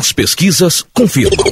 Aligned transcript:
As 0.00 0.12
pesquisas 0.12 0.82
confirmam. 0.94 1.44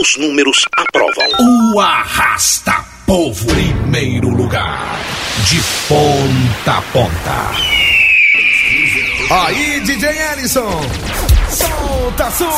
Os 0.00 0.16
números 0.16 0.64
aprovam. 0.76 1.26
O 1.74 1.80
Arrasta 1.80 2.72
Povo, 3.04 3.44
primeiro 3.44 4.28
lugar. 4.28 5.00
De 5.48 5.60
ponta 5.88 6.78
a 6.78 6.82
ponta. 6.92 7.50
Aí, 9.34 9.80
DJ 9.80 10.10
Ellison. 10.32 10.80
Solta 11.50 12.30
som. 12.30 12.52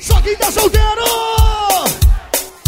Só 0.00 0.20
quem 0.22 0.36
tá 0.38 0.50
solteiro, 0.50 1.04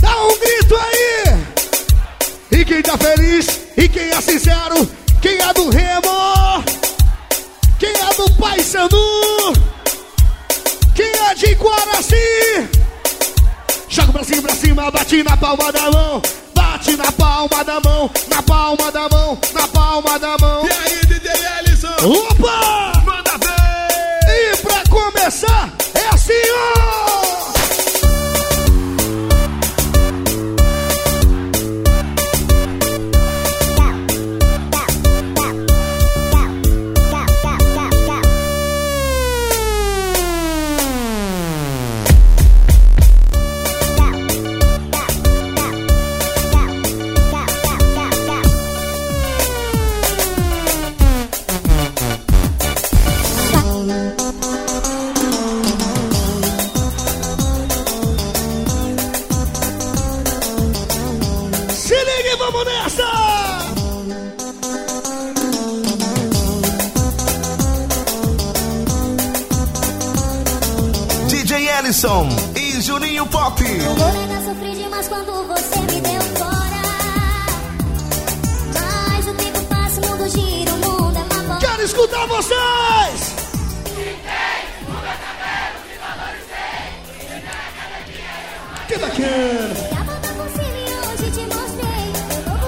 dá 0.01 0.27
um 0.27 0.39
grito 0.39 0.77
aí. 0.77 2.61
E 2.61 2.65
quem 2.65 2.83
tá 2.83 2.97
feliz, 2.97 3.61
e 3.77 3.89
quem 3.89 4.11
é 4.11 4.21
sincero, 4.21 4.89
quem 5.21 5.41
é 5.41 5.53
do 5.53 5.71
remo, 5.71 6.44
Paysandu, 8.55 8.97
quem 10.95 11.05
é 11.05 11.35
de 11.35 11.55
Guaraci. 11.57 12.69
Joga 13.89 14.13
pra 14.13 14.23
cima, 14.23 14.43
pra 14.43 14.55
cima, 14.55 14.91
bate 14.93 15.25
na 15.25 15.37
palma 15.37 15.73
da 15.73 15.91
mão. 15.91 16.23
Bate 16.55 16.97
na 16.97 17.11
palma 17.11 17.65
da 17.65 17.81
mão, 17.81 18.09
na 18.29 18.43
palma 18.45 18.93
da 18.93 19.09
mão, 19.09 19.39
na 19.53 19.67
palma 19.67 20.19
da 20.21 20.37
mão. 20.41 20.44
Escutar 81.85 82.27
vocês! 82.27 83.37
Que 88.89 88.97
novo 88.97 89.15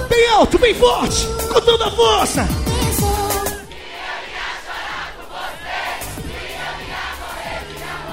Bem 0.07 0.29
alto, 0.29 0.59
bem 0.59 0.75
forte, 0.75 1.25
com 1.51 1.61
toda 1.61 1.87
a 1.87 1.91
força! 1.91 2.47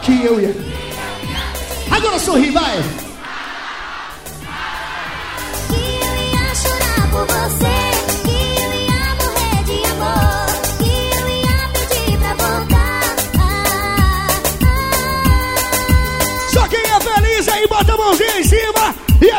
Que 0.00 0.24
eu 0.24 0.41
ia. 0.41 0.56
Agora 1.91 2.18
sorri, 2.18 2.50
vai! 2.50 3.03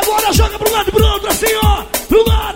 Agora 0.06 0.32
joga 0.32 0.56
pro 0.58 0.72
lado 0.72 0.88
e 0.88 0.92
pro 0.92 1.04
outro, 1.04 1.28
assim 1.28 1.54
ó. 1.64 1.82
Pro 2.08 2.24
lado, 2.28 2.55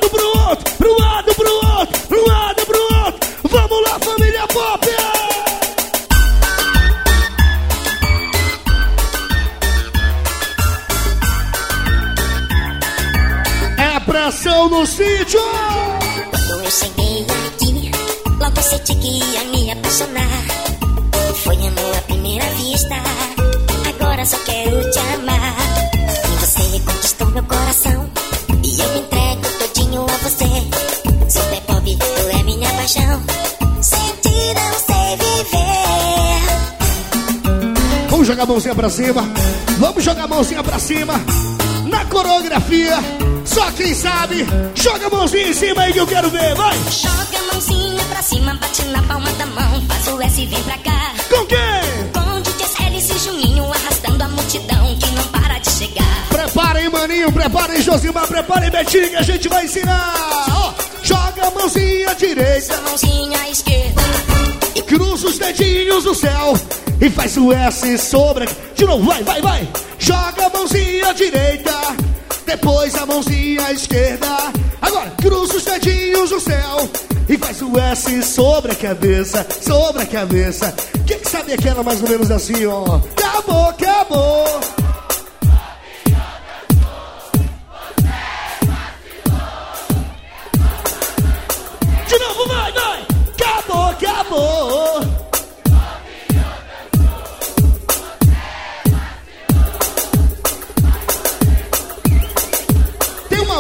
Jogar 38.41 38.53
a 38.53 38.55
mãozinha 38.55 38.75
pra 38.75 38.89
cima. 38.89 39.23
Vamos 39.79 40.03
jogar 40.03 40.25
a 40.25 40.27
mãozinha 40.27 40.63
pra 40.63 40.79
cima. 40.79 41.13
Na 41.85 42.07
coreografia, 42.07 42.97
só 43.45 43.71
quem 43.73 43.93
sabe, 43.93 44.47
joga 44.75 45.09
a 45.09 45.11
mãozinha 45.11 45.49
em 45.49 45.53
cima 45.53 45.83
aí 45.83 45.93
que 45.93 45.99
eu 45.99 46.07
quero 46.07 46.31
ver, 46.31 46.55
vai! 46.55 46.75
Joga 46.91 47.39
a 47.39 47.53
mãozinha 47.53 48.03
pra 48.05 48.23
cima, 48.23 48.55
bate 48.55 48.83
na 48.87 49.03
palma 49.03 49.31
da 49.33 49.45
mão, 49.45 49.83
faz 49.87 50.09
o 50.09 50.23
S 50.23 50.41
e 50.41 50.47
vem 50.47 50.63
pra 50.63 50.79
cá. 50.79 51.13
Com 51.29 51.45
quem? 51.45 51.59
Com 52.15 52.41
DJ 52.41 52.87
Hélice 52.87 53.13
e 53.13 53.19
Juninho 53.19 53.65
arrastando 53.65 54.25
a 54.25 54.29
multidão 54.29 54.97
que 54.99 55.11
não 55.11 55.25
para 55.25 55.59
de 55.59 55.71
chegar. 55.73 56.29
Preparem, 56.31 56.89
maninho, 56.89 57.31
preparem, 57.33 57.83
Josimar, 57.83 58.27
preparem, 58.27 58.71
Betinho, 58.71 59.11
que 59.11 59.17
a 59.17 59.23
gente 59.23 59.49
vai 59.51 59.67
ensinar. 59.67 60.15
Ó, 60.51 60.73
joga 61.03 61.47
a 61.47 61.51
mãozinha 61.51 62.15
direita, 62.15 62.75
A 62.75 62.81
mãozinha 62.81 63.51
esquerda. 63.51 64.03
cruza 64.87 65.29
os 65.29 65.39
dedinhos 65.39 66.05
no 66.07 66.15
céu 66.15 66.55
e 67.01 67.11
faz 67.11 67.37
o 67.37 67.53
S 67.53 67.99
sobre. 67.99 68.49
De 68.75 68.85
novo, 68.85 69.05
vai, 69.05 69.23
vai, 69.23 69.41
vai. 69.41 69.69
Joga 69.99 70.47
a 70.47 70.51
mãozinha 70.51 71.15
direita, 71.15 71.73
depois 72.47 72.95
a 72.95 73.07
mãozinha 73.07 73.73
esquerda. 73.73 74.27
Agora, 74.81 75.11
cruza 75.21 75.57
os 75.57 75.65
dedinhos 75.65 76.31
no 76.31 76.41
céu 76.41 76.89
e 77.29 77.39
faz 77.39 77.63
o 77.63 77.79
S 77.79 78.23
sobre 78.23 78.73
a 78.73 78.75
cabeça, 78.75 79.47
sobre 79.61 80.03
a 80.03 80.07
cabeça. 80.07 80.75
Quem 81.07 81.19
que 81.19 81.29
sabe 81.29 81.53
aquela 81.53 81.83
mais 81.83 82.03
ou 82.03 82.09
menos 82.09 82.31
assim, 82.31 82.67
ó? 82.67 83.01
Acabou, 83.17 83.69
acabou. 83.71 84.61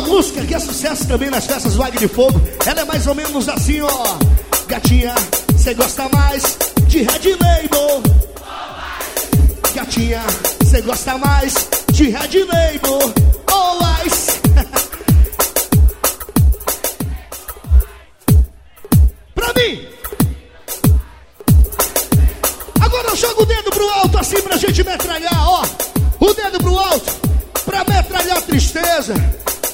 Uma 0.01 0.09
música 0.09 0.45
que 0.45 0.55
é 0.55 0.59
sucesso 0.59 1.07
também 1.07 1.31
nas 1.31 1.47
festas 1.47 1.79
Águia 1.79 2.01
de 2.01 2.09
Fogo. 2.09 2.41
Ela 2.65 2.81
é 2.81 2.85
mais 2.85 3.07
ou 3.07 3.15
menos 3.15 3.49
assim, 3.49 3.81
ó. 3.83 4.19
Gatinha, 4.67 5.15
cê 5.57 5.75
gosta 5.75 6.09
mais 6.09 6.43
de 6.87 6.99
Red 7.03 7.37
Label. 7.41 8.03
Gatinha, 9.75 10.23
cê 10.65 10.81
gosta 10.81 11.19
mais 11.19 11.55
de 11.93 12.05
Red 12.05 12.45
Label. 12.45 13.13
Oh, 13.53 13.79
Ice. 14.07 14.41
pra 19.35 19.53
mim. 19.55 19.87
Agora 22.81 23.09
eu 23.09 23.17
jogo 23.17 23.43
o 23.43 23.47
dedo 23.47 23.71
pro 23.71 23.89
alto 23.91 24.19
assim 24.19 24.41
pra 24.41 24.57
gente 24.57 24.83
metralhar, 24.83 25.49
ó. 25.49 25.65
O 26.21 26.33
dedo 26.33 26.59
pro 26.59 26.79
alto 26.79 27.13
pra 27.65 27.85
metralhar 27.85 28.39
a 28.39 28.43
tristeza, 28.43 29.15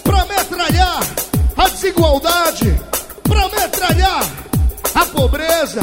pra 0.06 0.24
metralhar 0.24 1.00
a 1.56 1.68
desigualdade, 1.68 2.80
pra 3.24 3.48
metralhar 3.48 4.24
a 4.94 5.04
pobreza, 5.06 5.80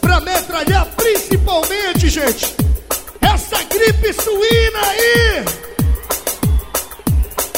pra 0.00 0.20
metralhar 0.20 0.86
principalmente, 0.96 2.08
gente, 2.08 2.54
essa 3.20 3.62
gripe 3.64 4.12
suína 4.12 4.80
aí. 4.90 5.44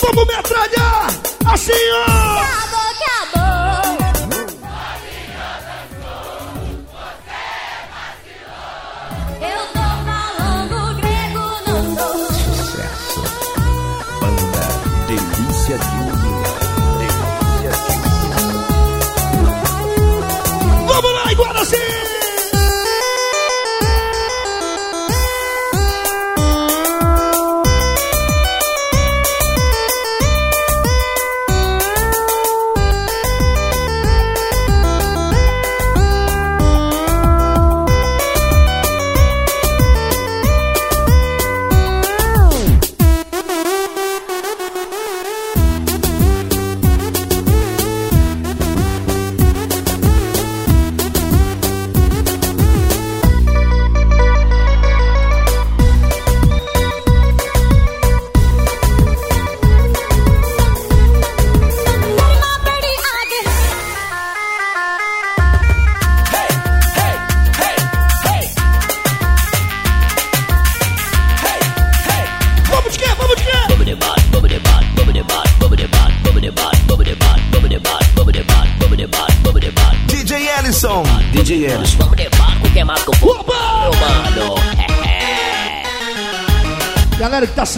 Vamos 0.01 0.27
metralhar 0.27 1.11
assim, 1.53 1.73
ó. 2.09 2.66
Delícia 15.35 15.79
de. 15.79 16.07
Vamos 20.87 21.13
lá, 21.15 21.33
Iguaraci! 21.33 22.16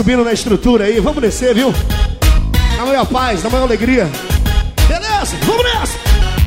Subindo 0.09 0.25
na 0.25 0.33
estrutura 0.33 0.85
aí. 0.85 1.01
Vamos 1.01 1.21
descer, 1.21 1.55
viu? 1.55 1.71
Na 2.79 2.87
maior 2.87 3.05
paz, 3.05 3.43
na 3.43 3.51
maior 3.51 3.65
alegria. 3.65 4.11
Beleza? 4.89 5.37
Vamos 5.43 5.63
nessa! 5.65 5.99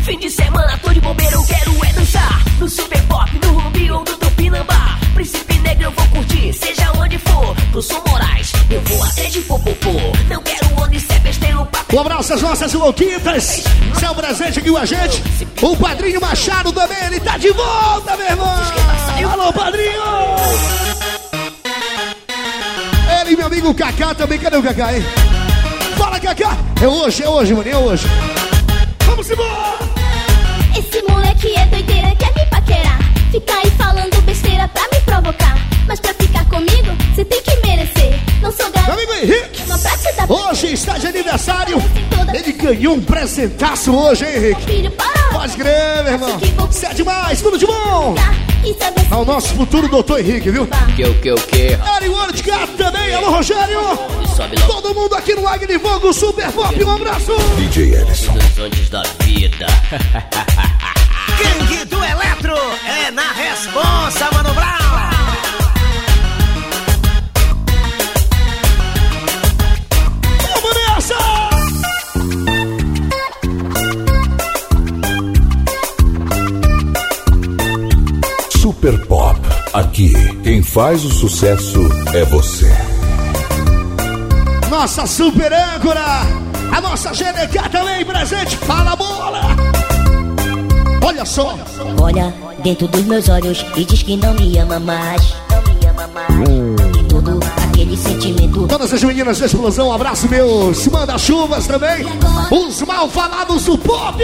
Fim 0.04 0.18
de 0.18 0.32
semana, 0.32 0.80
tô 0.82 0.90
de 0.90 1.00
bobeira, 1.00 1.36
eu 1.36 1.44
quero 1.44 1.86
é 1.86 1.94
dançar. 1.94 2.44
No 2.60 2.68
Super 2.68 3.00
Pop, 3.04 3.30
no 3.46 3.60
Rubi 3.60 3.92
ou 3.92 4.00
no 4.00 4.18
Tupinambá. 4.18 4.98
Príncipe 5.14 5.60
Negro 5.60 5.84
eu 5.84 5.92
vou 5.92 6.08
curtir, 6.08 6.52
seja 6.54 6.92
onde 6.98 7.20
for. 7.20 7.56
Pro 7.72 7.84
São 7.84 8.04
Moraes, 8.08 8.52
eu 8.72 8.82
vou 8.82 9.04
até 9.04 9.26
de 9.26 9.42
popopô. 9.42 9.92
Não 10.28 10.42
quero 10.42 10.68
onde 10.82 11.00
cê 11.00 11.20
besteiro 11.20 11.64
pra... 11.68 11.82
Um 11.94 12.00
abraço 12.00 12.34
às 12.34 12.42
nossas 12.42 12.74
louquitas. 12.74 13.64
Seu 14.00 14.16
presente 14.16 14.58
aqui 14.58 14.72
com 14.72 14.78
a 14.78 14.86
gente. 14.86 15.22
O 15.62 15.78
Padrinho 15.78 16.20
Machado 16.20 16.72
também, 16.72 16.98
ele 17.06 17.20
tá 17.20 17.38
de 17.38 17.52
volta, 17.52 18.18
meu 18.18 18.26
irmão. 18.26 18.56
Alô, 19.32 19.54
Padrinho! 19.54 20.91
Amigo 23.52 23.74
Kaká 23.76 24.16
também. 24.16 24.40
Cadê 24.40 24.56
o 24.56 24.64
Kaká, 24.64 24.96
hein? 24.96 25.04
Fala, 25.98 26.18
Kaká! 26.22 26.58
É 26.82 26.88
hoje, 26.88 27.22
é 27.22 27.28
hoje, 27.28 27.54
mano, 27.54 27.70
é 27.70 27.76
hoje. 27.76 28.08
Vamos 29.06 29.30
embora! 29.30 29.78
Esse 30.74 31.02
moleque 31.02 31.54
é 31.58 31.66
doideira, 31.66 32.16
quer 32.16 32.34
me 32.34 32.46
paquerar. 32.46 33.00
Fica 33.30 33.54
aí 33.54 33.70
falando 33.72 34.22
besteira 34.22 34.70
pra 34.70 34.84
me 34.84 35.02
provocar. 35.02 35.58
Mas 35.86 36.00
pra 36.00 36.14
ficar 36.14 36.46
comigo, 36.46 36.96
você 37.14 37.26
tem 37.26 37.42
que 37.42 37.68
merecer. 37.68 38.01
Não 38.42 38.52
sou 38.52 38.72
garoto. 38.72 38.84
Meu 38.84 38.94
amigo 38.94 39.14
Henrique! 39.14 39.64
Hoje 40.28 40.74
está 40.74 40.98
de 40.98 41.08
aniversário. 41.08 41.78
Ele 42.34 42.52
ganhou 42.54 42.96
um 42.96 43.02
presentaço 43.02 43.94
hoje, 43.94 44.26
hein, 44.26 44.36
Henrique? 44.36 44.90
Pode 45.32 45.56
crer, 45.56 46.04
meu 46.04 46.14
irmão. 46.14 46.40
Você 46.68 46.86
é 46.88 46.94
demais, 46.94 47.42
tudo 47.42 47.58
de 47.58 47.66
bom. 47.66 48.16
É 49.12 49.16
o 49.16 49.26
nosso 49.26 49.56
futuro 49.56 49.88
doutor 49.88 50.20
Henrique, 50.20 50.50
viu? 50.52 50.68
Que 50.96 51.04
o 51.04 51.14
que 51.20 51.32
o 51.32 51.36
que? 51.36 51.74
Ariane 51.74 52.34
de 52.34 52.44
Gato 52.44 52.74
também, 52.78 53.14
alô 53.14 53.32
Rogério. 53.32 53.80
Todo 54.68 54.94
mundo 54.94 55.16
aqui 55.16 55.36
no 55.36 55.48
Agni 55.48 55.78
Vogo 55.78 56.14
Super 56.14 56.52
Pop, 56.52 56.84
um 56.84 56.92
abraço. 56.92 57.34
DJ 57.58 57.96
Ellison. 57.96 58.34
Antes 58.60 58.90
da 58.90 59.04
vida. 59.22 59.66
Gangue 61.38 61.86
do 61.86 62.04
Eletro 62.04 62.56
é 62.88 63.12
na 63.12 63.32
responsa, 63.34 64.30
Mano 64.32 64.54
Brown. 64.54 64.91
Super 78.82 79.06
Pop. 79.06 79.40
Aqui, 79.74 80.12
quem 80.42 80.64
faz 80.64 81.06
o 81.06 81.12
sucesso 81.12 81.80
é 82.16 82.26
você. 82.26 82.76
Nossa 84.72 85.06
super 85.06 85.54
âncora, 85.54 86.02
a 86.76 86.82
nossa 86.82 87.12
GDK 87.12 87.70
também 87.72 88.04
presente. 88.04 88.58
Fala 88.58 88.96
bola! 88.96 89.56
Olha 91.06 91.24
só. 91.26 91.56
Olha 92.02 92.34
dentro 92.64 92.88
dos 92.88 93.04
meus 93.06 93.30
olhos 93.30 93.64
e 93.76 93.86
diz 93.86 94.02
que 94.02 94.18
não 94.18 94.34
me 94.34 94.58
ama 94.58 94.80
mais. 94.80 95.36
Não 95.52 95.62
me 95.62 95.86
ama 95.86 96.08
mais. 96.08 97.00
E 97.00 97.04
todo 97.04 97.40
aquele 97.64 97.96
sentimento. 97.96 98.66
Todas 98.68 98.92
as 98.92 99.04
meninas 99.04 99.38
da 99.38 99.46
explosão, 99.46 99.90
um 99.90 99.94
abraço 99.94 100.28
meus 100.28 100.88
manda-chuvas 100.88 101.68
também. 101.68 102.04
Os 102.50 102.82
mal 102.82 103.08
falados 103.08 103.64
do 103.64 103.78
pop. 103.78 104.24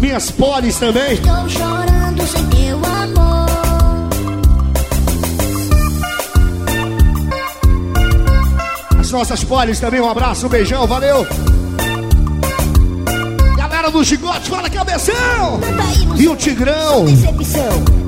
Minhas 0.00 0.30
polis 0.30 0.78
também. 0.78 1.12
Estou 1.12 1.48
chorando 1.50 1.87
sem 2.26 2.44
teu 2.46 2.76
amor. 2.76 3.48
As 8.98 9.10
nossas 9.10 9.44
polis 9.44 9.80
também, 9.80 10.00
um 10.00 10.08
abraço, 10.08 10.46
um 10.46 10.48
beijão, 10.48 10.86
valeu. 10.86 11.26
Galera 13.56 13.90
do 13.90 14.04
Gigote, 14.04 14.50
fala 14.50 14.68
cabeção! 14.68 15.60
E 16.16 16.28
o 16.28 16.36
Tigrão? 16.36 17.06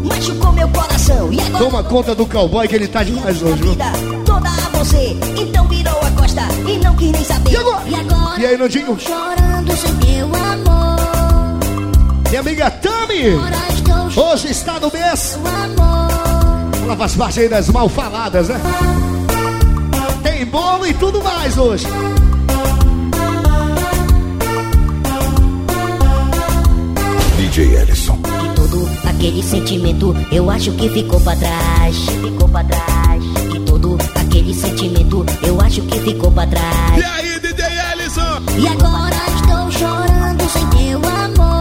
Machucou 0.04 0.52
meu 0.52 0.68
coração. 0.68 1.32
E 1.32 1.40
agora 1.40 1.64
Toma 1.64 1.82
conta 1.84 2.14
do 2.14 2.26
cowboy 2.26 2.66
que 2.68 2.74
ele 2.74 2.88
tá 2.88 3.02
demais 3.02 3.40
hoje, 3.42 3.62
viu? 3.62 3.76
Toda 4.24 4.48
a 4.48 4.78
você, 4.78 5.16
então 5.38 5.66
virou 5.68 5.98
a 6.00 6.10
costa 6.10 6.42
e 6.68 6.78
não 6.78 6.94
quis 6.96 7.12
nem 7.12 7.24
saber. 7.24 7.52
E 7.52 7.56
agora? 7.56 7.88
E 7.88 7.94
agora? 7.94 8.40
E 8.40 8.46
aí, 8.46 8.56
Nandinho? 8.56 8.98
Chorando 8.98 9.76
sem 9.76 9.94
teu 9.96 10.26
amor. 10.26 10.89
Minha 12.30 12.42
amiga 12.42 12.70
Tami, 12.70 13.34
hoje 14.16 14.50
está 14.52 14.78
no 14.78 14.88
mês. 14.92 15.36
Ela 16.84 16.96
faz 16.96 17.16
parte 17.16 17.40
aí 17.40 17.48
das 17.48 17.68
mal 17.70 17.88
faladas, 17.88 18.48
né? 18.48 18.60
Tem 20.22 20.46
bolo 20.46 20.86
e 20.86 20.94
tudo 20.94 21.20
mais 21.24 21.58
hoje. 21.58 21.86
DJ 27.36 27.78
Ellison. 27.78 28.16
E 28.44 28.54
todo 28.54 28.88
aquele 29.08 29.42
sentimento, 29.42 30.16
eu 30.30 30.48
acho 30.48 30.70
que 30.72 30.88
ficou 30.88 31.20
pra 31.20 31.34
trás. 31.34 31.96
Ficou 32.22 32.48
pra 32.48 32.62
trás. 32.62 33.24
E 33.56 33.60
todo 33.60 33.98
aquele 34.14 34.54
sentimento, 34.54 35.26
eu 35.42 35.60
acho 35.60 35.82
que 35.82 35.98
ficou 35.98 36.30
pra 36.30 36.46
trás. 36.46 36.96
E 36.96 37.02
aí, 37.02 37.40
DJ 37.40 37.64
Ellison? 37.92 38.40
E 38.56 38.68
agora 38.68 39.16
estou 39.34 39.70
chorando 39.72 40.48
sem 40.48 40.66
teu 40.68 40.98
amor. 40.98 41.59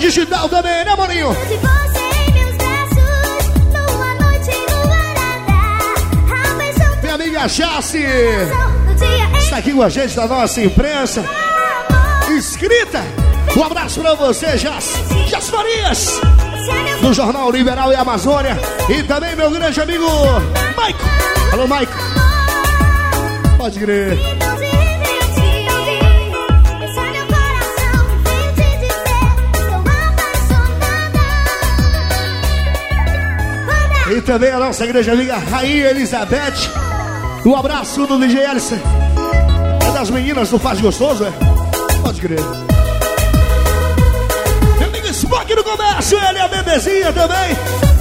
Digital 0.00 0.48
também, 0.48 0.84
né, 0.84 0.96
Maninho? 0.96 1.36
Minha 7.02 7.14
amiga 7.14 7.46
Jace 7.46 7.98
está 9.38 9.58
aqui 9.58 9.72
com 9.72 9.82
a 9.82 9.88
gente 9.88 10.16
da 10.16 10.26
nossa 10.26 10.62
imprensa. 10.62 11.24
Inscrita. 12.30 13.04
Um 13.56 13.62
abraço 13.62 14.00
pra 14.00 14.14
você, 14.14 14.56
Jace. 14.56 14.96
Jace 15.28 15.50
Farias. 15.50 16.20
do 17.02 17.12
Jornal 17.12 17.50
Liberal 17.50 17.92
e 17.92 17.96
Amazônia. 17.96 18.58
E 18.88 19.02
também 19.02 19.36
meu 19.36 19.50
grande 19.50 19.80
amigo 19.80 20.06
Maico. 20.76 21.00
Alô, 21.52 21.66
Maico. 21.66 21.92
Pode 23.58 23.78
crer. 23.78 24.39
Também 34.30 34.52
a 34.52 34.60
nossa 34.60 34.84
igreja 34.84 35.12
amiga 35.12 35.38
Rainha 35.38 35.90
Elizabeth. 35.90 36.70
Um 37.44 37.56
abraço 37.56 38.06
do 38.06 38.16
DJ 38.16 38.46
Alice. 38.46 38.74
É 38.74 39.90
das 39.90 40.08
meninas 40.08 40.48
do 40.48 40.56
Faz 40.56 40.80
Gostoso, 40.80 41.24
é? 41.24 41.32
Pode 42.00 42.20
crer. 42.20 42.38
Meu 44.78 44.88
amigo 44.88 45.08
Spock 45.08 45.52
no 45.52 45.64
comércio, 45.64 46.16
ele 46.16 46.38
é 46.38 46.42
a 46.42 46.46
bebezinha 46.46 47.12
também. 47.12 47.56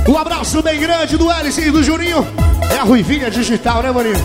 Um 0.07 0.15
abraço 0.19 0.61
bem 0.61 0.79
grande 0.79 1.17
do 1.17 1.31
Alice 1.31 1.59
e 1.59 1.71
do 1.71 1.81
Juninho. 1.81 2.23
É 2.71 2.77
a 2.77 2.83
Ruivinha 2.83 3.31
Digital, 3.31 3.81
né, 3.81 3.91
maninho? 3.91 4.19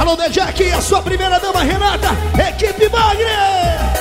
Alô, 0.00 0.16
DJ 0.16 0.42
aqui, 0.44 0.72
a 0.72 0.80
sua 0.80 1.02
primeira 1.02 1.38
dama, 1.38 1.60
Renata. 1.60 2.08
Equipe 2.48 2.88
Magre! 2.88 3.91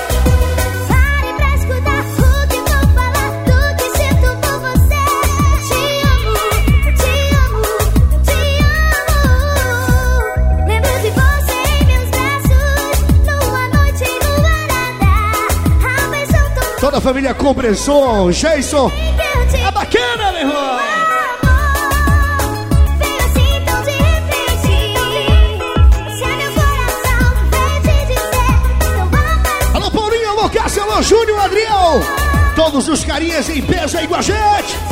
Toda 16.91 16.99
a 16.99 17.01
família 17.01 17.33
Compreensão, 17.33 18.29
Jason. 18.31 18.91
É 19.65 19.71
bacana, 19.71 20.33
meu 20.33 20.41
irmão. 20.41 20.79
Alô, 29.73 29.89
Paulinho, 29.89 30.31
alô, 30.31 30.49
Cássio, 30.49 30.83
alô, 30.83 31.01
Júnior, 31.01 31.39
Adriel. 31.39 32.01
Todos 32.57 32.89
os 32.89 33.05
carinhas 33.05 33.47
em 33.49 33.61
peso 33.61 33.97
aí 33.97 34.05
com 34.05 34.15
a 34.15 34.21
gente. 34.21 34.90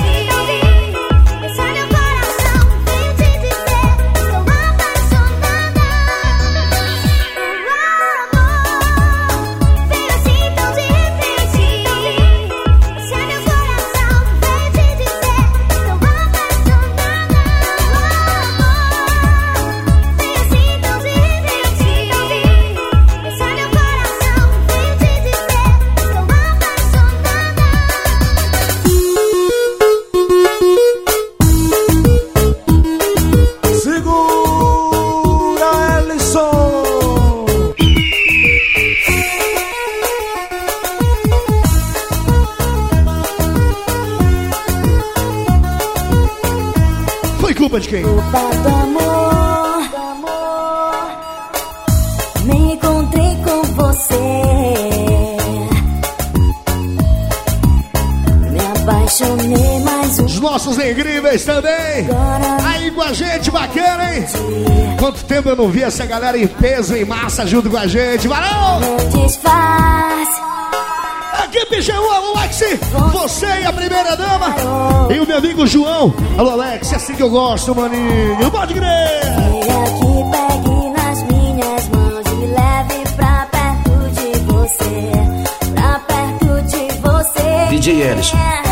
Quem? 47.99 48.03
Culpa 48.03 48.39
do 48.63 48.69
amor, 48.69 49.89
do 49.89 49.97
amor. 49.97 51.07
Me 52.45 52.73
encontrei 52.73 53.35
com 53.43 53.61
você. 53.73 54.15
Me 58.51 58.59
apaixonei 58.59 59.79
mais 59.81 60.19
um. 60.19 60.25
Os 60.25 60.39
nossos 60.39 60.77
incríveis 60.77 61.43
também. 61.45 62.07
Aí 62.65 62.91
com 62.91 63.01
a 63.01 63.13
gente, 63.13 63.51
bacana, 63.51 64.15
hein? 64.15 64.25
Quanto 64.97 65.23
tempo 65.25 65.49
eu 65.49 65.55
não 65.55 65.69
vi 65.69 65.83
essa 65.83 66.05
galera 66.05 66.37
em 66.37 66.47
peso, 66.47 66.95
em 66.95 67.05
massa 67.05 67.45
junto 67.45 67.69
com 67.69 67.77
a 67.77 67.87
gente. 67.87 68.27
Valeu! 68.27 68.79
Meu 68.79 69.25
disfarce. 69.25 70.08
Equipe 71.59 71.81
G1, 71.81 71.91
alô 71.93 72.37
Alex, 72.37 72.61
você 73.11 73.45
e 73.45 73.65
a 73.65 73.73
primeira 73.73 74.15
dama. 74.15 74.55
E 75.13 75.19
o 75.19 75.27
meu 75.27 75.37
amigo 75.37 75.67
João. 75.67 76.13
Alô 76.37 76.51
Alex, 76.51 76.93
é 76.93 76.95
assim 76.95 77.13
que 77.13 77.21
eu 77.21 77.29
gosto, 77.29 77.75
maninho. 77.75 78.49
Pode 78.49 78.73
crer. 78.73 79.19
Venha 79.59 79.83
aqui, 88.13 88.68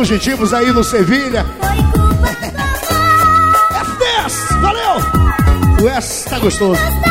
fugitivos 0.00 0.54
aí 0.54 0.72
do 0.72 0.82
Sevilha. 0.82 1.44
Amor. 1.60 2.30
F10, 3.84 4.60
valeu! 4.62 4.96
O 5.82 5.88
S 5.90 6.24
tá 6.24 6.38
gostoso. 6.38 7.09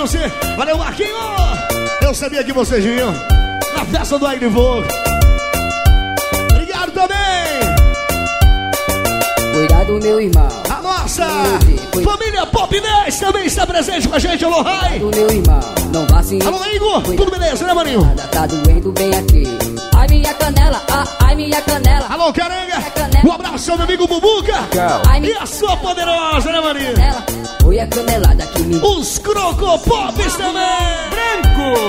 Nilce. 0.00 0.18
Valeu, 0.56 0.78
Marquinho! 0.78 1.14
Eu 2.00 2.14
sabia 2.14 2.42
que 2.42 2.54
vocês 2.54 2.82
vinham 2.82 3.12
na 3.76 3.84
festa 3.84 4.18
do 4.18 4.26
Aire 4.26 4.48
Vogue. 4.48 4.88
Obrigado 6.50 6.90
também! 6.92 7.18
Cuidado, 9.52 9.98
meu 10.02 10.18
irmão. 10.18 10.48
A 10.70 10.80
nossa 10.80 11.26
Oi. 11.94 12.02
família 12.02 12.46
Pop 12.46 12.80
10 12.80 13.18
também 13.18 13.44
está 13.44 13.66
presente 13.66 14.08
com 14.08 14.14
a 14.14 14.18
gente. 14.18 14.42
Alô, 14.42 14.62
Rai! 14.62 14.98
Do 14.98 15.10
meu 15.14 15.30
irmão. 15.30 15.60
Não 15.92 16.06
vá 16.06 16.20
assim. 16.20 16.38
Alô, 16.46 16.64
Igor! 16.74 17.02
Tudo 17.02 17.30
beleza, 17.30 17.66
né, 17.66 17.74
maninho? 17.74 18.00
Nada 18.02 18.22
tá 18.28 18.46
doendo 18.46 18.92
bem 18.92 19.14
aqui. 19.14 19.44
Ai 19.94 20.06
minha 20.08 20.32
canela, 20.32 20.82
ah, 20.90 21.04
ai 21.26 21.34
minha 21.34 21.60
canela, 21.60 22.06
Alô, 22.08 22.32
Carenga! 22.32 22.78
Um 23.22 23.32
abraço 23.32 23.74
meu 23.76 23.84
amigo 23.84 24.06
Bubuca! 24.06 24.54
Ai 25.06 25.18
E 25.18 25.20
minha 25.20 25.42
a 25.42 25.46
sua 25.46 25.76
poderosa, 25.76 26.50
né, 26.50 26.58
maninho? 26.58 26.94
canela. 26.94 27.29
Foi 27.60 27.78
a 27.78 27.86
canelada 27.86 28.46
que 28.46 28.62
me 28.62 28.76
Os 28.76 29.18
Crocopops 29.18 30.36
também! 30.36 31.10
Branco. 31.10 31.80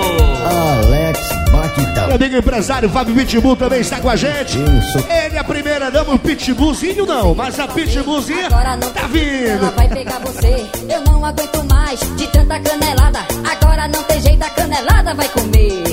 Alex 0.86 1.20
Paquitão. 1.52 2.08
Meu 2.08 2.16
amigo 2.16 2.38
empresário 2.38 2.90
Fábio 2.90 3.16
Pitbull 3.16 3.56
também 3.56 3.82
está 3.82 4.00
com 4.00 4.10
a 4.10 4.16
gente. 4.16 4.58
Isso. 4.58 4.98
Ele 5.10 5.36
é 5.36 5.40
a 5.40 5.44
primeira 5.44 5.90
dama, 5.92 6.14
o 6.14 6.20
Pitbullzinho 6.20 7.06
não, 7.06 7.34
mas 7.36 7.60
a 7.60 7.68
Pitbullzinha 7.68 8.48
Agora 8.48 8.76
não 8.78 8.90
tá 8.92 9.02
tem 9.08 9.12
jeito, 9.22 9.48
Ela 9.50 9.58
vindo. 9.60 9.76
vai 9.76 9.88
pegar 9.90 10.20
você. 10.20 10.66
Eu 10.90 11.02
não 11.12 11.26
aguento 11.26 11.64
mais 11.70 12.00
de 12.18 12.28
tanta 12.28 12.60
canelada. 12.60 13.20
Agora 13.50 13.88
não 13.88 14.04
tem 14.04 14.22
jeito, 14.22 14.44
a 14.44 14.50
canelada 14.50 15.14
vai 15.14 15.28
comer. 15.30 15.91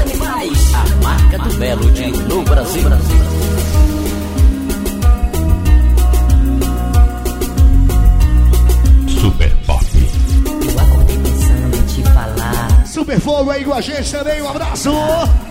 Animais, 0.00 0.72
a 0.72 1.04
marca 1.04 1.38
do 1.40 1.54
Melody 1.58 2.10
no 2.10 2.42
Brasil. 2.42 2.88
Super 9.20 9.54
Pop. 9.66 9.84
Eu 9.94 10.80
acordei 10.80 11.18
pensando 11.18 11.76
em 11.76 11.82
te 11.82 12.02
falar 12.04 12.86
Super 12.86 13.20
Fogo 13.20 13.50
aí 13.50 13.62
com 13.62 13.74
a 13.74 13.80
gente 13.82 14.10
também, 14.10 14.40
um 14.40 14.48
abraço! 14.48 14.90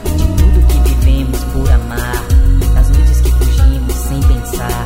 de 0.03 0.25
tudo 0.25 0.67
que 0.67 0.79
vivemos 0.95 1.43
por 1.53 1.71
amar, 1.71 2.25
das 2.73 2.89
noites 2.89 3.21
que 3.21 3.29
fugimos 3.33 3.93
sem 3.93 4.19
pensar, 4.23 4.83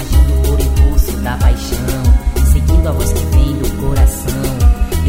agindo 0.00 0.48
por 0.48 0.58
impulso 0.58 1.12
da 1.18 1.36
paixão, 1.36 2.02
seguindo 2.50 2.88
a 2.88 2.92
voz 2.92 3.12
que 3.12 3.26
vem 3.26 3.56
do 3.58 3.68
coração, 3.82 4.29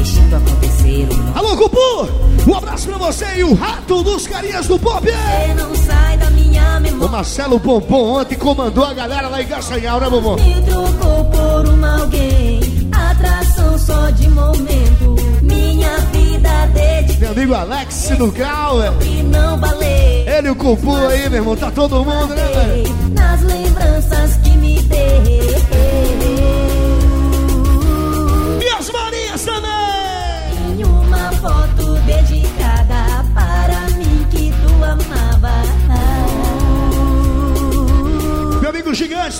deixando 0.02 0.36
acontecer 0.36 1.08
o 1.12 1.16
nosso. 1.16 1.38
Alô, 1.38 1.58
Cupu! 1.58 2.50
Um 2.50 2.56
abraço 2.56 2.88
pra 2.88 2.98
você 2.98 3.26
e 3.38 3.44
o 3.44 3.54
rato 3.54 4.02
dos 4.04 4.26
carinhas 4.26 4.66
do 4.68 4.80
pop! 4.80 5.08
Você 5.08 5.54
não 5.54 5.76
sai 5.76 6.18
da 6.18 6.30
minha 6.32 6.78
O 6.78 6.82
memória. 6.82 7.08
Marcelo 7.10 7.60
Pompom 7.60 8.20
ontem 8.20 8.36
comandou 8.36 8.84
a 8.84 8.94
galera 8.96 9.28
lá 9.28 9.42
em 9.42 9.46
Castanhal, 9.46 10.00
né, 10.00 10.10
Bobô? 10.10 10.36
Me 10.38 10.62
trocou 10.64 11.26
por 11.26 11.70
uma 11.70 12.02
alguém. 12.02 12.60
Atração 12.92 13.78
só 13.78 14.10
de 14.10 14.28
momento. 14.30 15.16
Minha 15.44 15.96
vida 16.12 16.50
dediquei 16.74 17.20
Meu 17.20 17.32
amigo 17.32 17.54
Alex 17.54 18.10
do 18.18 18.32
Cal, 18.32 18.82
é. 18.82 18.92
não 19.24 19.60
balei. 19.60 20.28
ele 20.28 20.48
e 20.48 20.52
o 20.52 20.56
Cupu 20.56 20.96
aí, 20.96 21.30
meu 21.30 21.40
irmão, 21.40 21.56
tá 21.56 21.70
todo 21.70 22.04
mundo, 22.04 22.34
né, 22.34 22.44
velho? 22.56 22.96
Nas 23.14 23.42
lembranças 23.44 24.41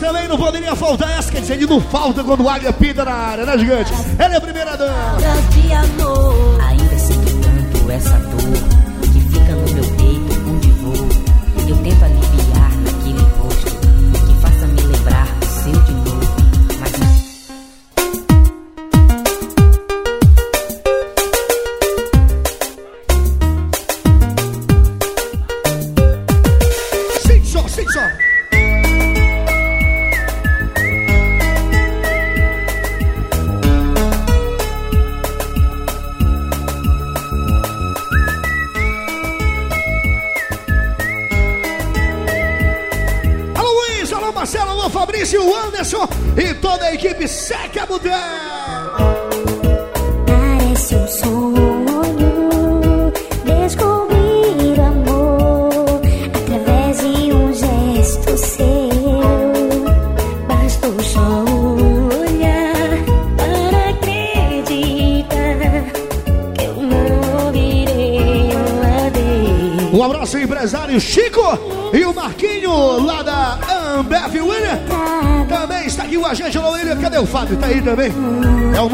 também 0.02 0.28
não 0.28 0.36
poderia 0.36 0.76
faltar 0.76 1.12
essa, 1.18 1.32
quer 1.32 1.42
dizer, 1.42 1.54
ele 1.54 1.68
não 1.68 1.80
falta 1.80 2.24
quando 2.24 2.42
o 2.44 2.50
Águia 2.50 2.74
pinta 2.74 3.06
na 3.06 3.14
área, 3.14 3.46
né, 3.46 3.58
Gigante? 3.58 3.94
Ela 4.18 4.34
é 4.34 4.38
a 4.38 4.42
primeira 4.42 4.76
dama. 4.76 5.18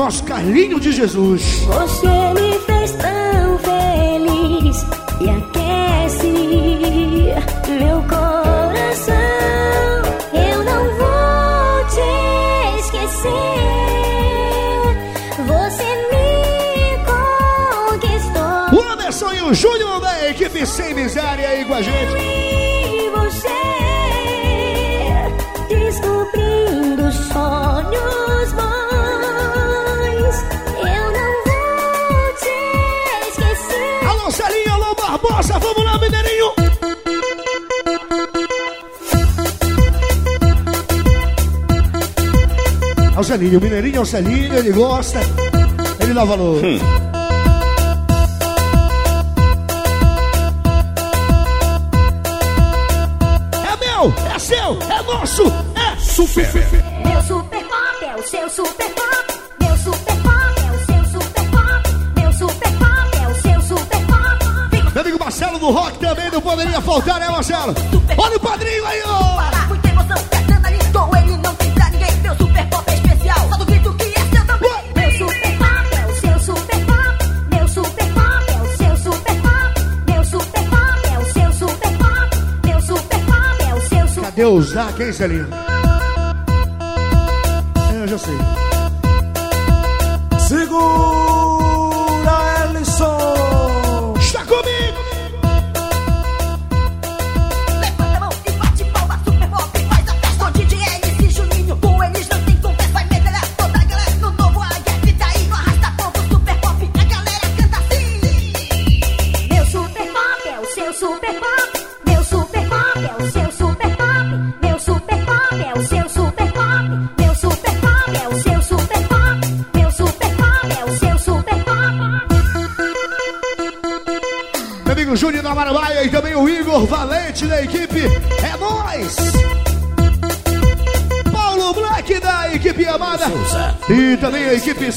Nosso 0.08 0.24
Carlinho 0.24 0.80
de 0.80 0.94
Jesus. 0.94 1.66
Você 1.66 2.08
me 2.08 2.58
fez 2.60 2.92
tão 2.94 3.60
feliz 3.60 4.86
e 5.20 5.30
aquece 5.30 6.32
meu 7.68 8.02
coração. 8.04 9.14
Eu 10.34 10.64
não 10.64 10.84
vou 10.96 11.86
te 11.90 12.80
esquecer. 12.80 13.28
Você 15.46 15.90
me 16.14 16.32
conquistou. 18.00 18.80
O 18.80 18.82
Anderson 18.90 19.34
e 19.34 19.42
o 19.42 19.54
Júnior 19.54 20.00
da 20.00 20.30
equipe 20.30 20.66
Sem 20.66 20.94
Miséria 20.94 21.50
aí 21.50 21.66
com 21.66 21.74
a 21.74 21.82
gente. 21.82 22.17
Esquecer. 34.30 34.70
Alô 34.70 34.96
Barbosa, 34.96 35.60
vamos 35.60 35.84
lá, 35.84 35.98
Mineirinho. 35.98 36.54
É 43.16 43.20
o 43.20 43.24
Celinho, 43.24 43.60
o 43.60 43.62
Mineirinho 43.62 43.98
é 43.98 44.00
o 44.00 44.06
Celinho, 44.06 44.54
ele 44.56 44.72
gosta, 44.72 45.20
ele 46.00 46.14
dá 46.14 46.24
valor. 46.24 46.64
É 53.64 53.76
meu, 53.80 54.14
é 54.36 54.40
seu, 54.40 54.78
é 54.92 55.02
nosso, 55.04 55.44
é 55.76 56.00
super. 56.00 56.46
Super 56.46 56.87
Marcelo 65.58 65.60
do 65.60 65.72
Rock 65.72 66.00
também 66.00 66.32
não 66.32 66.42
poderia 66.42 66.82
faltar, 66.82 67.20
né, 67.20 67.30
Marcelo? 67.30 67.74
Olha 68.18 68.38
o 68.38 68.40
padrinho 68.40 68.86
aí, 68.86 69.02
ó! 69.06 69.68
Muita 69.68 69.90
emoção, 69.90 70.18
ele, 71.18 71.38
não 71.38 71.56
tem 71.56 71.72
pra 71.72 71.90
ninguém. 71.90 72.16
Meu 72.22 72.36
super 72.36 72.70
pop 72.70 72.92
é 72.92 72.96
especial, 72.96 73.50
só 73.50 73.58
duvido 73.58 73.94
que 73.96 74.04
é 74.04 74.36
seu 74.36 74.46
também. 74.46 74.94
Meu 74.96 75.12
super 75.12 75.58
pop 75.58 75.96
é 75.96 76.06
o 76.06 76.16
seu 76.16 76.40
super 76.40 76.86
pop. 76.86 77.26
Meu 77.50 77.68
super 77.68 78.14
pop 78.14 78.52
é 78.52 78.62
o 78.62 78.78
seu 78.78 78.98
super 78.98 79.36
pop. 79.42 79.82
Meu 80.08 80.24
super 80.24 80.70
pop 80.70 81.08
é 81.14 81.20
o 81.20 81.26
seu 81.26 81.54
super 81.54 81.98
pop. 81.98 82.38
Meu 82.66 82.82
super 82.82 83.20
pop 83.26 83.64
é 83.68 83.74
o 83.74 83.82
seu 83.82 84.08
super 84.08 84.24
Cadê 84.24 84.46
o 84.46 84.62
Zac, 84.62 85.04
hein, 85.04 85.14
Celinho? 85.14 85.77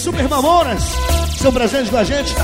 Super 0.01 0.27
Mamonas. 0.31 0.83
São 1.37 1.53
presentes 1.53 1.91
com 1.91 1.99
a 1.99 2.05
gente. 2.05 2.35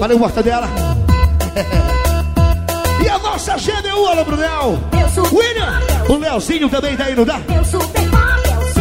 Valeu, 0.00 0.18
Mortadela. 0.18 0.66
e 3.04 3.08
a 3.08 3.18
nossa 3.18 3.54
GDU, 3.56 4.06
alô, 4.06 4.24
Brunel. 4.24 4.78
William. 5.30 5.78
O 6.08 6.16
Leozinho 6.16 6.70
também 6.70 6.96
tá 6.96 7.04
aí, 7.04 7.14
não 7.14 7.26
dá? 7.26 7.38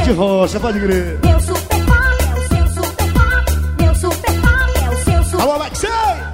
De 0.02 0.12
roça, 0.14 0.62
pode 0.62 0.80
crer. 0.80 1.20
Alô, 5.38 5.52
Alexei. 5.52 5.90
Tá 5.90 6.32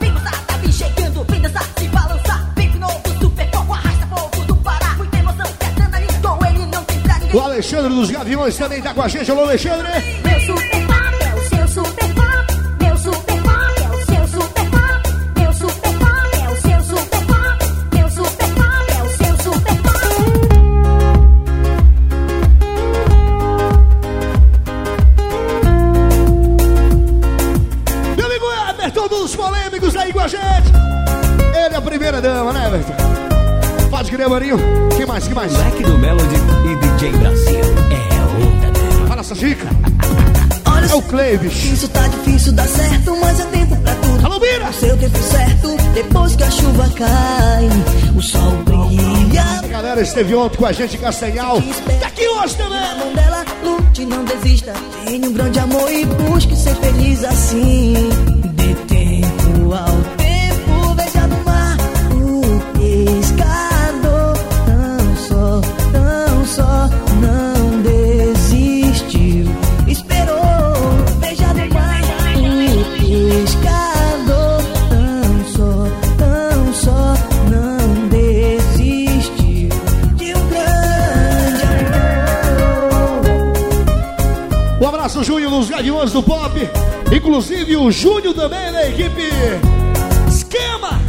ninguém. 7.19 7.33
O 7.33 7.39
Alexandre 7.39 7.89
dos 7.89 8.11
Gaviões 8.11 8.55
também 8.55 8.83
tá 8.83 8.93
com 8.93 9.01
a 9.01 9.07
gente. 9.07 9.31
Alô, 9.31 9.41
Alexandre. 9.41 9.87
Marinho. 34.29 34.57
Quem 34.95 35.05
mais? 35.05 35.25
Quem 35.25 35.33
mais? 35.35 35.53
Black 35.53 35.83
do 35.83 35.97
Melody 35.97 36.35
e 36.65 36.75
DJ 36.97 37.11
Brasil. 37.17 37.59
É 37.59 38.45
onda 38.45 38.71
dela. 38.79 39.07
Fala 39.07 39.21
essa 39.21 39.35
dica. 39.35 39.67
Olha 40.69 40.85
É 40.85 40.95
o 40.95 41.01
Cleives. 41.01 41.65
Isso 41.65 41.87
tá 41.89 42.07
difícil 42.07 42.51
dar 42.53 42.67
certo, 42.67 43.17
mas 43.19 43.39
é 43.39 43.45
tempo 43.45 43.75
pra 43.77 43.95
tudo. 43.95 44.25
Alô, 44.25 44.39
Mira. 44.39 44.69
O 44.69 44.73
seu 44.73 44.97
tempo 44.97 45.17
certo, 45.19 45.75
depois 45.93 46.35
que 46.35 46.43
a 46.43 46.51
chuva 46.51 46.89
cai, 46.95 47.69
o 48.15 48.21
sol 48.21 48.51
brilha. 48.63 49.43
A 49.63 49.67
galera 49.67 50.01
esteve 50.01 50.35
ontem 50.35 50.57
com 50.57 50.65
a 50.65 50.71
gente 50.71 50.95
em 50.95 50.99
Castanhal. 50.99 51.61
Tá 51.99 52.07
aqui 52.07 52.27
hoje 52.27 52.57
Na 52.57 52.63
também. 52.65 52.99
mão 52.99 53.13
dela, 53.13 53.45
lute, 53.63 54.05
não 54.05 54.23
desista. 54.25 54.73
Tenha 55.05 55.27
um 55.27 55.33
grande 55.33 55.59
amor 55.59 55.91
e 55.91 56.05
busque 56.05 56.55
ser 56.55 56.75
feliz 56.75 57.23
assim. 57.23 58.09
Inclusive 87.11 87.75
o 87.77 87.91
Júnior 87.91 88.33
também 88.33 88.71
da 88.71 88.87
equipe 88.89 89.21
Esquema. 90.27 90.99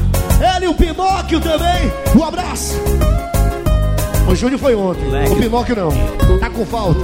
Ele 0.56 0.66
e 0.66 0.68
o 0.68 0.74
Pinóquio 0.74 1.40
também. 1.40 1.92
Um 2.16 2.24
abraço. 2.24 2.74
O 4.30 4.34
Júnior 4.34 4.60
foi 4.60 4.74
ontem. 4.74 5.04
Moleque. 5.04 5.32
O 5.32 5.36
Pinóquio 5.36 5.76
não. 5.76 6.38
Tá 6.38 6.50
com 6.50 6.64
falta. 6.66 7.00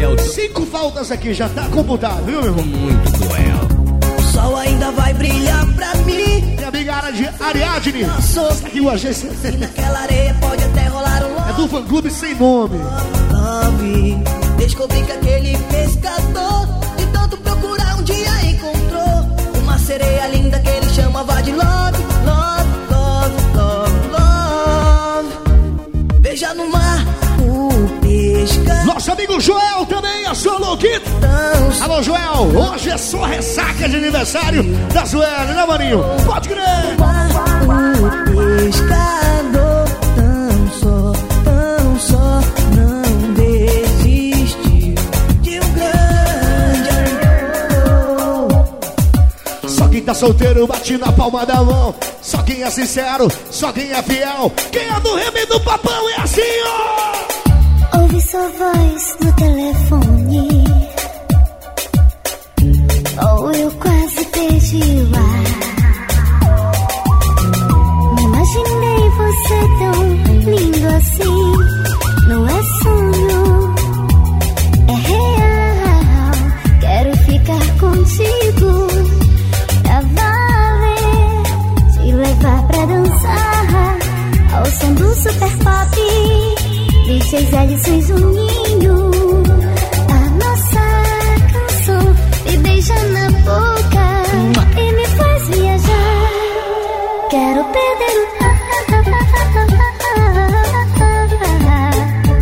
É 0.00 0.08
o 0.08 0.18
Cinco 0.18 0.64
faltas 0.66 1.10
aqui, 1.10 1.32
já 1.34 1.48
tá 1.48 1.66
computado, 1.68 2.24
viu, 2.24 2.40
meu 2.42 2.50
irmão? 2.50 2.64
muito 2.64 3.12
cruel. 3.12 4.18
O 4.18 4.22
sol 4.32 4.56
ainda 4.56 4.90
vai 4.92 5.12
brilhar 5.14 5.64
pra 5.74 5.94
mim. 6.04 6.42
Minha 6.56 6.68
amiga 6.68 6.94
Ari- 6.94 7.30
Ariadne. 7.40 8.04
Aqui 8.66 8.80
o 8.80 8.90
agência. 8.90 9.28
e 9.44 9.56
naquela 9.56 10.00
areia 10.00 10.34
pode 10.40 10.64
até 10.64 10.86
rolar 10.88 11.22
um 11.24 11.50
É 11.50 11.52
do 11.54 11.68
fã 11.68 11.82
clube 11.84 12.10
sem 12.10 12.34
nome. 12.34 12.78
love. 13.30 14.16
Descobri 14.58 15.02
que 15.02 15.12
aquele 15.12 15.56
pescador, 15.58 16.63
amigo 29.14 29.40
Joel 29.40 29.86
também, 29.86 30.26
a 30.26 30.34
sua 30.34 30.58
louquita. 30.58 31.08
Alô, 31.80 32.02
Joel. 32.02 32.72
Hoje 32.72 32.90
é 32.90 32.98
só 32.98 33.22
ressaca 33.22 33.88
de 33.88 33.96
aniversário 33.96 34.62
da 34.92 35.06
Sueli, 35.06 35.52
né, 35.54 35.64
maninho? 35.66 36.04
Pode 36.26 36.48
crer. 36.48 36.64
O 37.62 37.66
pescador 38.34 39.88
tão 40.16 40.68
só, 40.80 41.12
tão 41.44 41.98
só 42.00 42.40
não 42.74 43.02
desistiu 43.34 44.94
de 45.42 45.60
um 45.60 45.72
grande. 45.74 46.90
Só 49.68 49.88
quem 49.88 50.02
tá 50.02 50.12
solteiro 50.14 50.66
bate 50.66 50.98
na 50.98 51.12
palma 51.12 51.46
da 51.46 51.62
mão. 51.62 51.94
Só 52.20 52.42
quem 52.42 52.64
é 52.64 52.70
sincero, 52.70 53.30
só 53.50 53.70
quem 53.72 53.92
é 53.92 54.02
fiel. 54.02 54.50
Quem 54.72 54.88
é 54.88 55.00
do 55.00 55.14
reme 55.14 55.46
do 55.46 55.60
papão 55.60 56.10
é 56.10 56.20
assim, 56.20 56.42
ó. 56.66 57.43
Sua 58.30 58.48
voz 58.58 59.16
no 59.20 59.32
telefone. 59.34 60.48
Ou 63.22 63.52
eu 63.52 63.70
quase 63.72 64.24
perdi 64.26 64.82
o 64.82 65.10
ar. 65.14 65.44
Imaginei 68.22 69.10
você 69.10 69.58
tão 69.78 69.98
lindo 70.40 70.88
assim. 70.88 71.42
Não 72.28 72.46
é 72.48 72.62
sonho, 72.82 73.74
é 74.88 74.94
real. 74.94 76.34
Quero 76.80 77.16
ficar 77.18 77.66
contigo 77.78 78.72
pra 79.82 80.00
valer. 80.00 81.42
Te 81.92 82.12
levar 82.12 82.60
pra 82.66 82.86
dançar 82.86 83.96
ao 84.54 84.66
som 84.66 84.92
do 84.94 85.14
super 85.14 85.56
pop. 85.58 86.63
DJs 87.04 87.52
Alisons 87.54 88.08
unindo 88.10 89.12
a 90.08 90.20
nossa 90.42 90.84
canção. 91.52 92.04
Me 92.46 92.56
beija 92.58 92.94
na 92.94 93.30
boca 93.44 94.06
e 94.80 94.92
me 94.92 95.06
faz 95.08 95.48
viajar. 95.48 96.30
Quero 97.30 97.64
perder 97.64 98.14
o. 98.20 98.24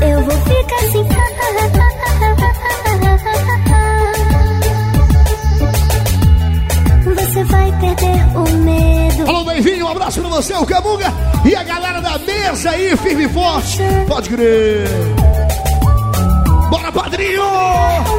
Eu 0.05 0.19
vou 0.25 0.37
ficar 0.43 0.77
assim. 0.77 1.05
Você 7.05 7.45
vai 7.45 7.73
perder 7.81 8.37
o 8.37 8.45
medo. 8.65 9.29
Alô, 9.29 9.45
bem-vindo, 9.45 9.85
um 9.85 9.89
abraço 9.89 10.21
pra 10.21 10.31
você, 10.31 10.55
o 10.55 10.65
Camuga. 10.67 11.13
E 11.45 11.57
a 11.57 11.65
galera 11.65 12.01
mesa 12.53 12.71
aí, 12.71 12.95
firme 12.99 13.25
e 13.25 13.29
forte. 13.29 13.79
Pode 14.07 14.29
crer. 14.29 14.87
Bora, 16.71 16.93
padrinho! 16.93 18.12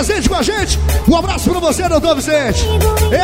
Presente 0.00 0.28
com 0.30 0.34
a 0.34 0.42
gente. 0.42 0.78
Um 1.06 1.14
abraço 1.14 1.50
pra 1.50 1.60
você, 1.60 1.86
doutor 1.86 2.16
Vicente. 2.16 2.64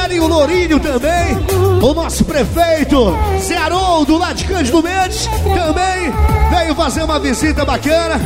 Ele 0.05 0.17
e 0.17 0.21
o 0.21 0.27
Lourinho 0.29 0.79
também. 0.79 1.35
O 1.83 1.95
nosso 1.95 2.23
prefeito, 2.23 3.17
Zé 3.41 3.57
Haroldo, 3.57 4.19
lá 4.19 4.35
de 4.35 4.45
Cândido 4.45 4.83
Mendes, 4.83 5.27
também 5.27 6.13
veio 6.51 6.75
fazer 6.75 7.03
uma 7.03 7.19
visita 7.19 7.65
bacana 7.65 8.21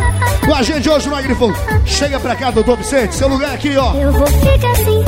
com 0.45 0.53
a 0.53 0.63
gente 0.63 0.89
hoje 0.89 1.09
no 1.09 1.15
Agrifão. 1.15 1.55
Chega 1.87 2.19
pra 2.19 2.35
cá, 2.35 2.51
doutor 2.51 2.77
Vicente, 2.77 3.15
seu 3.15 3.29
lugar 3.29 3.55
aqui, 3.55 3.77
ó. 3.77 3.95
Eu 3.95 4.13
vou 4.13 4.27
ficar 4.27 4.71
assim. 4.73 5.05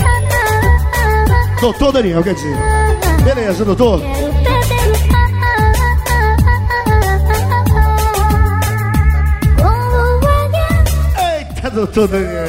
Doutor 1.61 1.93
Daniel, 1.93 2.23
quer 2.23 2.35
dizer. 2.35 2.57
Beleza, 3.25 3.65
doutor. 3.65 4.01
Eita, 11.19 11.71
doutor 11.71 12.07
Daniel. 12.07 12.42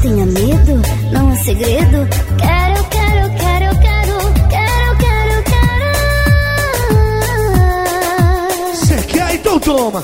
Tenha 0.00 0.26
medo, 0.26 0.80
não 1.12 1.30
há 1.30 1.36
segredo. 1.36 2.08
Quero, 2.38 2.84
quero, 2.88 3.30
quero, 3.36 3.78
quero, 3.80 4.16
quero, 4.48 4.96
quero, 4.98 5.42
quero. 5.44 5.96
Você 8.74 8.96
quer? 9.02 9.34
Então 9.34 9.60
toma. 9.60 10.02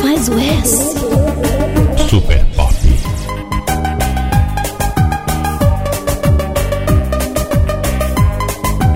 Faz 0.00 0.28
o 0.28 0.38
S. 0.38 0.94
Super 2.08 2.44
Pop. 2.56 2.72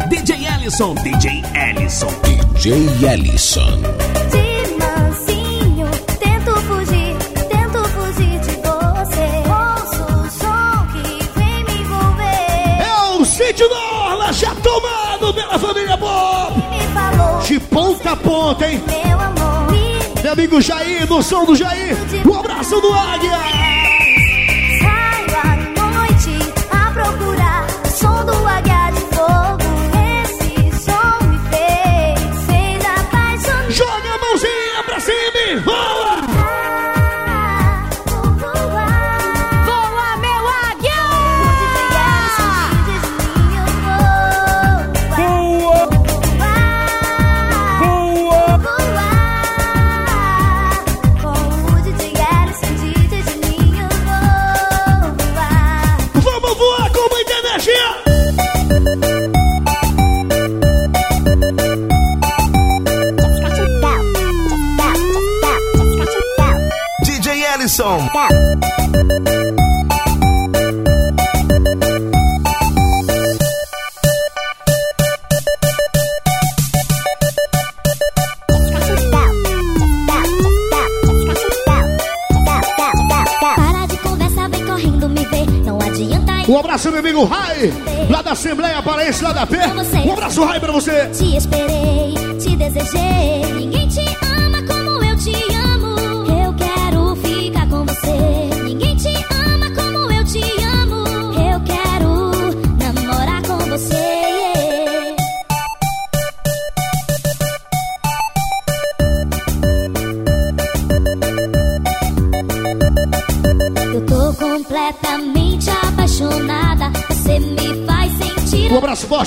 DJ 0.09 0.47
Ellison, 0.47 0.95
DJ 0.95 1.43
Ellison. 1.55 2.26
DJ 2.67 3.07
Ellison. 3.07 3.79
De 4.33 4.75
mansinho, 4.75 5.89
tento 6.19 6.53
fugir, 6.63 7.15
tento 7.49 7.89
fugir 7.91 8.41
de 8.41 8.57
você. 8.57 9.29
Ouço 9.47 10.03
o 10.03 10.29
som 10.33 10.87
que 10.89 11.39
vem 11.39 11.63
me 11.63 11.81
envolver. 11.81 12.81
É 12.81 12.93
o 13.13 13.69
Norla, 13.69 14.33
já 14.33 14.53
tomado 14.57 15.33
pela 15.33 15.57
família 15.57 15.97
Bob. 15.97 16.57
Me 16.57 16.81
falou, 16.93 17.41
De 17.43 17.61
ponta 17.61 18.11
a 18.11 18.17
ponta, 18.17 18.69
hein? 18.69 18.83
meu 18.85 19.21
amor, 19.21 19.71
me 19.71 20.23
Meu 20.25 20.33
amigo 20.33 20.61
Jair, 20.61 21.07
do 21.07 21.23
som 21.23 21.45
do 21.45 21.55
Jair. 21.55 21.97
Um 22.29 22.35
abraço 22.35 22.81
do 22.81 22.93
Águia. 22.93 23.39
Saio 24.81 25.37
à 25.41 25.57
noite 25.95 26.53
a 26.73 26.91
procurar 26.91 27.65
o 27.85 27.89
som 27.89 28.25
do 28.25 28.45
águia 28.45 28.76
Te 91.17 91.35
esperei, 91.35 92.13
te 92.39 92.57
desejei. 92.57 93.55
Ninguém 93.55 93.76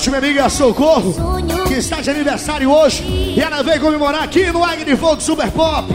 forte, 0.00 0.08
minha 0.08 0.18
amiga 0.18 0.48
Socorro, 0.48 1.14
que 1.68 1.74
está 1.74 2.00
de 2.00 2.10
aniversário 2.10 2.70
hoje. 2.70 3.02
E 3.02 3.40
ela 3.40 3.62
veio 3.62 3.80
comemorar 3.80 4.22
aqui 4.22 4.50
no 4.50 4.66
de 4.84 4.96
Fogo 4.96 5.20
Super 5.20 5.50
Pop. 5.50 5.92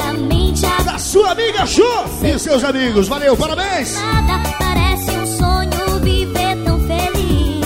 Da 0.85 0.99
sua 0.99 1.31
amiga 1.31 1.65
Chu 1.65 1.83
e 2.23 2.37
seus 2.37 2.63
amigos. 2.63 3.07
Valeu, 3.07 3.35
parabéns. 3.35 3.97
apaixonada. 3.97 4.49
Parece 4.59 5.11
um 5.11 5.25
sonho 5.25 5.99
viver 6.01 6.55
tão 6.63 6.79
feliz. 6.81 7.65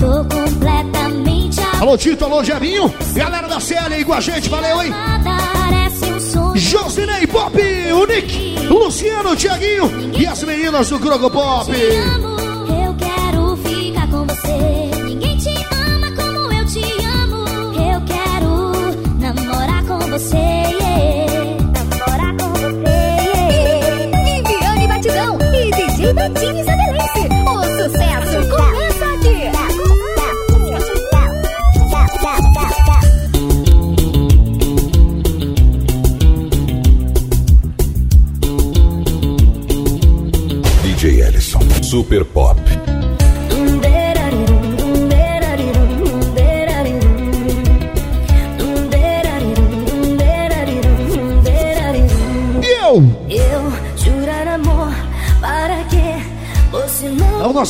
Eu 0.00 0.24
tô 0.24 0.36
completamente 0.36 1.60
Alô, 1.80 1.98
Tito, 1.98 2.24
alô, 2.24 2.42
Jebinho. 2.44 2.94
Galera 3.14 3.48
da 3.48 3.60
CL 3.60 3.92
aí 3.92 4.04
com 4.04 4.14
a 4.14 4.20
gente, 4.20 4.48
valeu, 4.48 4.82
hein? 4.82 4.92
Josinei 6.54 7.26
Pop, 7.26 7.53
Nick, 8.06 8.58
Luciano, 8.68 9.36
Tiaguinho 9.36 9.90
e 10.18 10.26
as 10.26 10.42
meninas 10.42 10.88
do 10.88 10.98
Croco 10.98 11.30
Pop. 11.30 11.70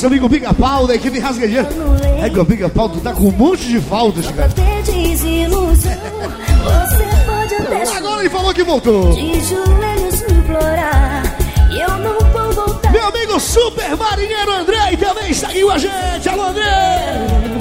Nosso 0.05 0.07
amigo 0.07 0.29
Pica-Pau 0.29 0.87
da 0.87 0.95
equipe 0.95 1.19
Rasgadia. 1.19 1.67
É 2.23 2.29
que 2.29 2.39
o 2.39 2.45
Pica-Pau, 2.45 2.91
tu 2.91 3.01
tá 3.01 3.13
com 3.13 3.29
um 3.29 3.33
monte 3.33 3.67
de 3.67 3.81
faltas, 3.81 4.27
cara. 4.27 4.51
Agora 7.97 8.21
ele 8.21 8.31
falou 8.31 8.53
que 8.53 8.63
voltou. 8.63 9.15
Meu 12.91 13.07
amigo 13.07 13.41
Super 13.41 13.97
Marinheiro 13.97 14.53
André 14.53 14.97
também 14.97 15.31
está 15.31 15.49
aqui 15.49 15.63
com 15.63 15.71
a 15.71 15.79
gente. 15.79 16.29
Alô, 16.29 16.45
André! 16.45 17.54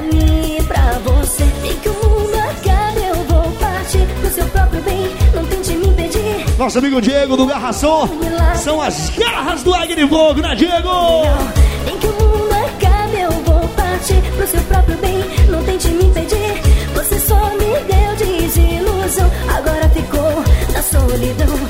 Pra 0.00 0.02
mim 0.02 0.56
e 0.56 0.62
pra 0.62 0.98
você. 1.04 1.44
Tem 1.62 1.76
que 1.76 1.88
o 1.88 1.92
mundo 1.92 2.34
acabe, 2.38 3.00
eu 3.06 3.14
vou 3.24 3.52
partir 3.52 4.06
pro 4.20 4.30
seu 4.30 4.46
próprio 4.46 4.82
bem. 4.82 5.16
Não 5.34 5.44
tente 5.46 5.72
me 5.74 5.88
impedir. 5.88 6.58
Nosso 6.58 6.78
amigo 6.78 7.00
Diego 7.00 7.36
do 7.36 7.46
Garração. 7.46 8.08
São 8.56 8.80
as 8.80 9.10
garras 9.10 9.62
do 9.62 9.70
Fogo, 10.08 10.40
né, 10.40 10.54
Diego? 10.54 10.88
Nem 11.84 11.98
que 11.98 12.06
o 12.06 12.12
mundo 12.12 12.52
acabe, 12.52 13.20
eu 13.20 13.30
vou 13.30 13.68
partir 13.68 14.22
pro 14.36 14.46
seu 14.46 14.60
próprio 14.62 14.96
bem. 14.98 15.24
Não 15.48 15.62
tente 15.64 15.88
me 15.88 16.04
impedir. 16.04 16.62
Você 16.94 17.18
só 17.18 17.50
me 17.50 17.58
deu 17.58 18.16
desilusão. 18.16 19.30
Agora 19.54 19.88
ficou 19.90 20.44
na 20.72 20.82
solidão. 20.82 21.69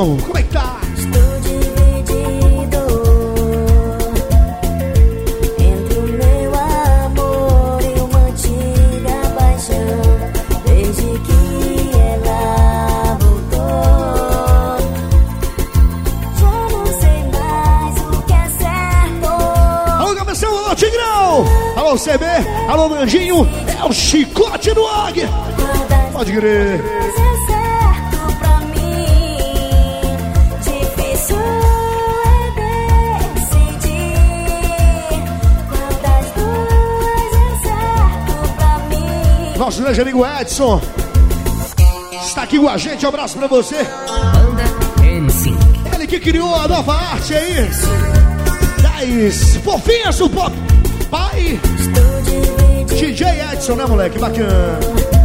Como 0.00 0.38
é 0.38 0.42
que 0.42 0.48
tá? 0.48 0.80
Estou 0.96 1.40
dividido 1.40 2.84
entre 5.58 5.98
o 5.98 6.02
meu 6.02 6.54
amor 6.54 7.82
e 7.82 8.00
uma 8.00 8.18
antiga 8.20 9.16
paixão. 9.38 10.00
Desde 10.64 11.02
que 11.02 11.90
ela 11.98 13.18
voltou, 13.20 14.78
já 16.38 16.54
não 16.70 16.86
sei 16.86 17.20
mais 17.30 17.94
o 18.00 18.22
que 18.22 18.32
é 18.32 18.48
certo. 18.58 19.28
Alô, 19.98 20.10
alô, 20.64 20.74
Tigrão! 20.74 21.44
Alô, 21.76 21.94
CB, 21.98 22.24
alô, 22.70 22.88
Brandinho, 22.88 23.46
é 23.78 23.84
o 23.84 23.92
chicote 23.92 24.72
do 24.72 24.86
Águia! 24.86 25.28
Pode 26.10 26.32
crer! 26.32 26.80
Nosso 39.70 39.82
grande 39.84 40.00
amigo 40.00 40.26
Edson 40.26 40.80
está 42.24 42.42
aqui 42.42 42.58
com 42.58 42.68
a 42.68 42.76
gente, 42.76 43.06
um 43.06 43.08
abraço 43.08 43.38
pra 43.38 43.46
você. 43.46 43.76
Ele 45.94 46.06
que 46.08 46.18
criou 46.18 46.52
a 46.56 46.66
nova 46.66 46.92
arte 46.92 47.32
aí 47.34 47.70
das 48.82 49.56
fofinhas 49.62 50.18
do 50.18 50.28
pop. 50.28 50.52
Pai, 51.08 51.60
DJ 52.88 53.28
Edson, 53.52 53.76
né, 53.76 53.86
moleque? 53.86 54.18
Bacana. 54.18 55.19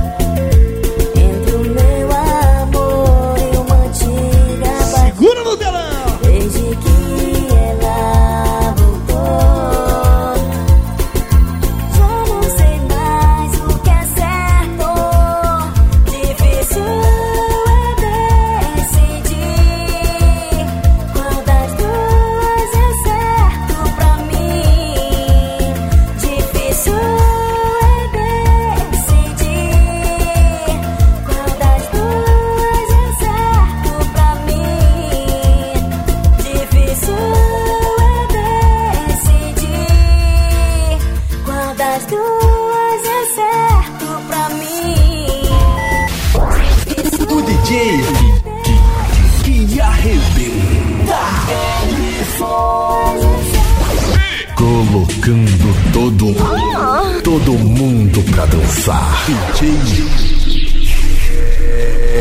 Pra 58.35 58.45
dançar. 58.47 59.25
DJ 59.55 59.69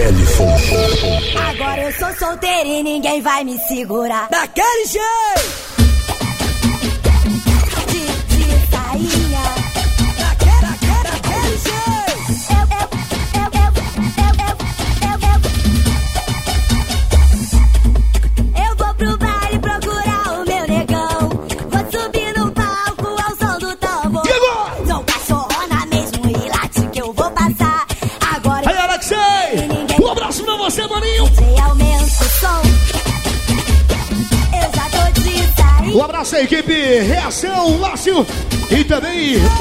Ellison. 0.06 0.56
Agora 1.48 1.82
eu 1.82 1.92
sou 1.92 2.14
solteira 2.14 2.68
e 2.68 2.82
ninguém 2.82 3.20
vai 3.20 3.42
me 3.42 3.58
segurar. 3.66 4.28
Daquele 4.30 4.86
jeito! 4.86 5.53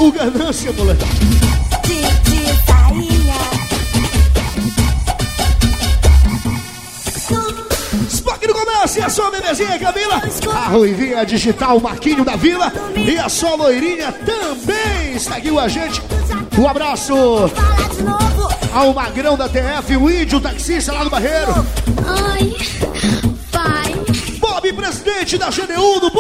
O 0.03 0.11
Ganância, 0.11 0.71
moleque. 0.73 1.05
De, 1.85 2.01
de 2.29 2.45
sainha. 2.65 3.35
Spock 8.09 8.47
no 8.47 8.53
comércio 8.53 9.01
e 9.01 9.03
a 9.05 9.09
sua 9.09 9.31
bebezinha 9.31 9.79
Camila. 9.79 10.21
A 10.53 10.67
Ruivinha 10.67 11.25
Digital, 11.25 11.79
Marquinho 11.79 12.25
da 12.25 12.35
Vila. 12.35 12.71
E 12.95 13.17
a 13.17 13.29
sua 13.29 13.55
loirinha 13.55 14.11
também 14.11 15.15
está 15.15 15.37
aqui 15.37 15.49
com 15.49 15.59
a 15.59 15.69
gente. 15.69 16.01
Um 16.57 16.67
abraço 16.67 17.13
ao 18.73 18.93
Magrão 18.93 19.37
da 19.37 19.47
TF, 19.47 19.95
o 19.95 20.09
índio 20.09 20.41
taxista 20.41 20.91
lá 20.91 21.05
do 21.05 21.09
Barreiro. 21.09 21.65
Ai, 22.05 22.53
vai. 23.51 23.93
Bob, 24.37 24.73
presidente 24.73 25.37
da 25.37 25.49
GDU 25.49 26.01
do 26.01 26.11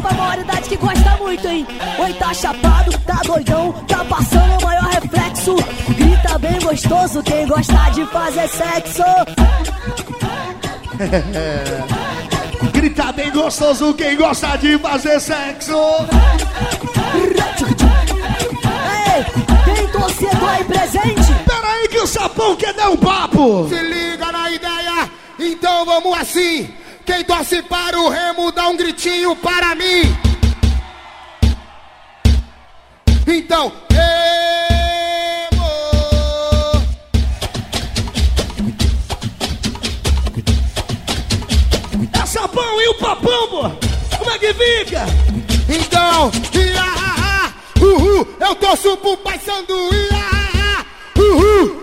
pra 0.00 0.12
maioridade 0.12 0.68
que 0.68 0.76
gosta 0.76 1.16
muito, 1.16 1.46
hein? 1.46 1.66
Oi, 1.98 2.12
tá 2.14 2.32
chapado, 2.34 2.98
tá 3.00 3.20
doidão, 3.24 3.72
tá 3.86 4.04
passando 4.04 4.58
o 4.58 4.62
maior 4.62 4.84
reflexo. 4.84 5.56
Grita 5.96 6.38
bem 6.38 6.58
gostoso 6.60 7.22
quem 7.22 7.46
gosta 7.46 7.90
de 7.90 8.06
fazer 8.06 8.48
sexo. 8.48 9.02
Grita 12.72 13.12
bem 13.12 13.30
gostoso 13.30 13.94
quem 13.94 14.16
gosta 14.16 14.56
de 14.58 14.78
fazer 14.78 15.20
sexo. 15.20 15.76
Ei, 19.06 19.24
tem 19.64 19.86
torcedor 19.88 20.48
aí 20.48 20.64
presente? 20.64 21.34
Pera 21.46 21.68
aí 21.68 21.88
que 21.88 21.98
o 21.98 22.06
sapão 22.06 22.56
quer 22.56 22.72
dar 22.74 22.90
um 22.90 22.96
papo. 22.96 23.68
Se 23.68 23.80
liga 23.80 24.32
na 24.32 24.50
ideia, 24.50 25.10
então 25.38 25.84
vamos 25.84 26.18
assim. 26.18 26.79
Quem 27.10 27.24
torce 27.24 27.60
para 27.62 27.98
o 27.98 28.08
Remo 28.08 28.52
dá 28.52 28.68
um 28.68 28.76
gritinho 28.76 29.34
para 29.34 29.74
mim. 29.74 30.16
Então, 33.26 33.72
Remo! 33.90 35.66
É 42.12 42.26
sapão 42.26 42.80
e 42.80 42.88
o 42.90 42.94
papão. 42.94 43.76
Como 44.16 44.30
é 44.30 44.38
que 44.38 44.54
fica? 44.54 45.04
Então, 45.68 46.30
ia, 46.54 47.52
uhul, 47.84 48.36
eu 48.38 48.54
torço 48.54 48.96
pro 48.98 49.16
Pai 49.16 49.40
Sandu, 49.44 49.90
ia, 49.92 50.86
uhul. 51.20 51.82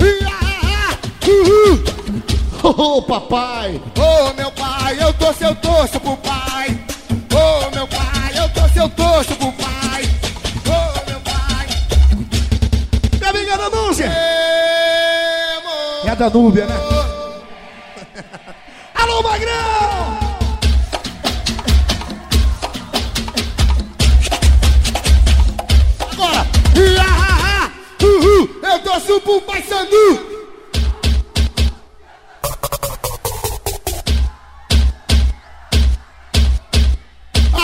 Ia, 0.00 0.98
uhul. 1.28 1.93
Ô 2.64 2.96
oh, 2.96 3.02
papai! 3.02 3.76
Ô 3.76 3.80
oh, 4.00 4.32
meu 4.32 4.50
pai, 4.52 4.96
eu 4.98 5.12
tô 5.12 5.30
seu 5.34 5.54
torço 5.56 6.00
pro 6.00 6.16
pai! 6.16 6.70
Ô 7.30 7.36
oh, 7.36 7.70
meu 7.74 7.86
pai, 7.86 8.38
eu 8.38 8.48
tô 8.48 8.66
seu 8.70 8.88
torço 8.88 9.36
pro 9.36 9.52
pai! 9.52 10.04
Ô 10.64 10.70
meu 11.10 11.20
pai! 11.20 11.66
Tá 13.20 13.34
me 13.34 13.42
enganando, 13.42 13.76
não, 13.76 13.92
É 16.06 16.10
a 16.10 16.14
Danúbia, 16.14 16.64
né? 16.64 16.74
Alô, 18.94 19.22
Magrão! 19.22 20.18
Agora! 26.12 26.46
Ia, 26.74 27.02
ha, 27.02 27.66
ha. 27.66 27.70
Uhul! 28.02 28.48
Eu 28.62 28.78
torço 28.78 29.20
pro 29.20 29.42
pai 29.42 29.62
Sandu! 29.64 30.33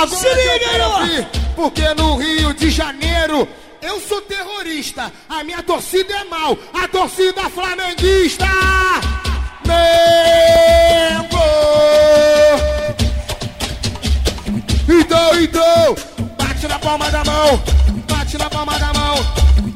Agora 0.00 0.18
Se 0.18 0.26
eu 0.26 1.04
liga, 1.04 1.30
porque 1.54 1.92
no 1.92 2.16
Rio 2.16 2.54
de 2.54 2.70
Janeiro 2.70 3.46
eu 3.82 4.00
sou 4.00 4.22
terrorista, 4.22 5.12
a 5.28 5.44
minha 5.44 5.62
torcida 5.62 6.14
é 6.14 6.24
mal, 6.24 6.56
a 6.72 6.88
torcida 6.88 7.42
flamenguista. 7.50 8.46
Mengo! 9.66 11.36
Então, 14.88 15.38
então, 15.38 15.96
bate 16.38 16.66
na 16.66 16.78
palma 16.78 17.10
da 17.10 17.22
mão, 17.22 17.62
bate 18.08 18.38
na 18.38 18.48
palma 18.48 18.78
da 18.78 18.92
mão, 18.94 19.16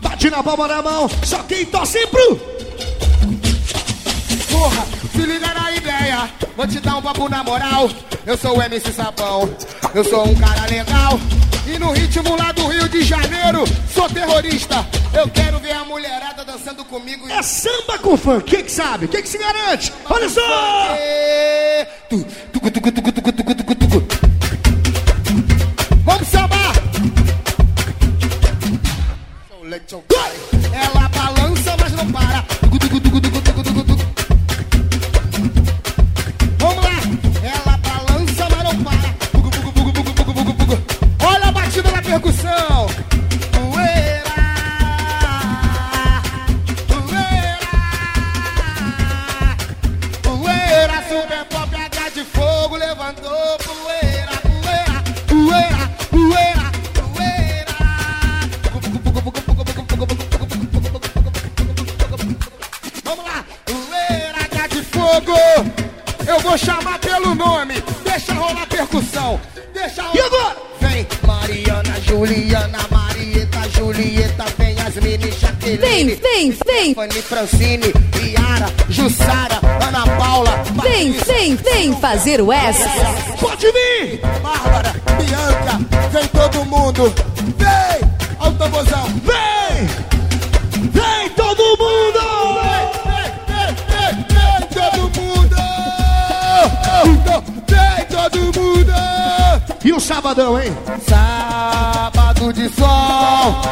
bate 0.00 0.30
na 0.30 0.42
palma 0.42 0.68
da 0.68 0.82
mão, 0.82 1.10
só 1.22 1.42
quem 1.42 1.66
torce 1.66 2.06
pro. 2.06 2.53
Porra, 4.54 4.86
se 5.10 5.18
liga 5.26 5.52
na 5.52 5.72
ideia, 5.72 6.30
vou 6.56 6.64
te 6.64 6.78
dar 6.78 6.96
um 6.98 7.02
papo 7.02 7.28
na 7.28 7.42
moral. 7.42 7.90
Eu 8.24 8.38
sou 8.38 8.56
o 8.56 8.62
MC 8.62 8.92
Sapão, 8.92 9.50
eu 9.92 10.04
sou 10.04 10.28
um 10.28 10.34
cara 10.36 10.64
legal. 10.70 11.18
E 11.66 11.76
no 11.76 11.90
ritmo 11.90 12.36
lá 12.36 12.52
do 12.52 12.68
Rio 12.68 12.88
de 12.88 13.02
Janeiro, 13.02 13.64
sou 13.92 14.08
terrorista. 14.08 14.86
Eu 15.12 15.28
quero 15.28 15.58
ver 15.58 15.72
a 15.72 15.84
mulherada 15.84 16.44
dançando 16.44 16.84
comigo. 16.84 17.28
É 17.28 17.42
samba 17.42 17.98
com 17.98 18.16
funk, 18.16 18.44
quem 18.44 18.62
que 18.62 18.70
sabe? 18.70 19.08
Quem 19.08 19.22
que 19.22 19.28
se 19.28 19.38
garante? 19.38 19.92
Olha 20.08 20.28
só! 20.28 20.40
Vamos 26.04 26.28
sambar! 26.28 26.74
Ela 30.72 31.08
balança, 31.08 31.76
mas 31.80 31.92
não 31.92 32.12
para. 32.12 32.44
Vem, 76.04 76.16
vem, 76.16 76.50
vem. 76.66 76.94
Fanny 76.94 77.22
Francine, 77.22 77.92
Yara, 78.22 78.70
Jussara, 78.90 79.58
Ana 79.86 80.06
Paula. 80.18 80.62
Vem, 80.82 81.12
vem, 81.12 81.56
vem 81.56 81.96
fazer 81.98 82.42
o 82.42 82.52
S. 82.52 82.84
Pode 83.40 83.66
vir! 83.72 84.20
Bárbara, 84.42 84.92
Bianca, 85.16 85.80
vem 86.10 86.28
todo 86.28 86.64
mundo. 86.66 87.14
Vem, 87.56 88.54
tamborzão. 88.58 89.06
Vem! 89.24 89.86
Vem 90.90 91.28
todo 91.30 91.62
mundo! 91.78 92.20
Vem, 93.06 93.26
vem, 93.48 94.14
vem, 94.28 94.68
todo 94.74 95.20
mundo. 95.20 95.56
Vem 97.66 98.06
todo 98.06 98.60
mundo. 98.60 98.92
E 99.84 99.92
o 99.92 100.00
sabadão, 100.00 100.60
hein? 100.60 100.76
Sábado 101.08 102.52
de 102.52 102.68
sol, 102.70 103.62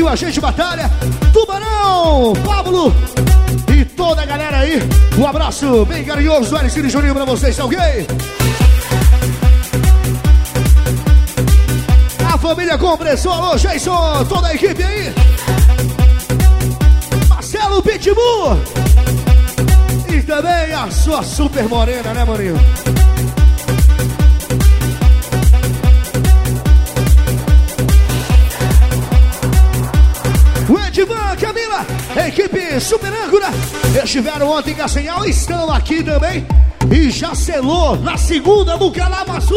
Com 0.00 0.12
a 0.12 0.16
gente, 0.16 0.40
Batalha, 0.40 0.90
Tubarão, 1.34 2.32
Pablo 2.42 2.94
e 3.76 3.84
toda 3.84 4.22
a 4.22 4.24
galera 4.24 4.60
aí. 4.60 4.80
Um 5.18 5.26
abraço 5.26 5.84
bem 5.84 6.02
carinhoso, 6.02 6.56
Alice 6.56 6.80
e 6.80 6.88
Juninho 6.88 7.14
pra 7.14 7.26
vocês, 7.26 7.54
tá 7.54 7.66
ok? 7.66 7.78
A 12.32 12.38
família 12.38 12.78
Compressor, 12.78 13.32
alô, 13.32 13.56
Jason, 13.58 14.24
toda 14.30 14.48
a 14.48 14.54
equipe 14.54 14.82
aí. 14.82 15.12
Marcelo 17.28 17.82
Pitbull. 17.82 18.56
E 20.10 20.22
também 20.22 20.72
a 20.72 20.90
sua 20.90 21.22
super 21.22 21.68
morena, 21.68 22.14
né, 22.14 22.24
maninho? 22.24 22.58
Equipe 32.38 32.80
Super 32.80 33.12
Âncora, 33.12 33.48
estiveram 34.02 34.48
ontem 34.48 34.70
em 34.70 34.74
Castanhal, 34.74 35.24
estão 35.24 35.72
aqui 35.72 36.04
também. 36.04 36.46
E 36.88 37.10
já 37.10 37.34
selou 37.34 37.96
na 37.96 38.16
segunda 38.16 38.76
no 38.76 38.92
Calamaçu. 38.92 39.54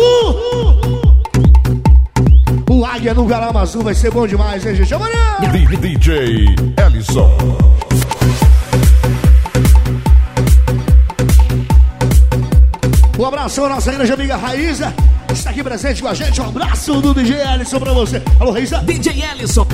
O 2.67 2.83
Águia 2.83 3.13
no 3.13 3.27
Calamaçu 3.27 3.81
vai 3.81 3.93
ser 3.93 4.09
bom 4.09 4.25
demais, 4.25 4.65
hein, 4.65 4.75
gente? 4.75 4.93
Amanhã! 4.95 5.37
DJ 5.79 6.55
Ellison. 6.83 7.29
Um 13.19 13.25
abraço 13.25 13.63
à 13.63 13.69
nossa 13.69 13.91
grande 13.91 14.11
amiga 14.11 14.35
Raíza, 14.35 14.91
está 15.31 15.51
aqui 15.51 15.63
presente 15.63 16.01
com 16.01 16.07
a 16.07 16.13
gente. 16.15 16.41
Um 16.41 16.47
abraço 16.47 16.99
do 16.99 17.13
DJ 17.13 17.35
Ellison 17.53 17.79
pra 17.79 17.93
você. 17.93 18.23
Alô, 18.39 18.51
Raíza. 18.51 18.79
DJ 18.79 19.23
Ellison. 19.31 19.67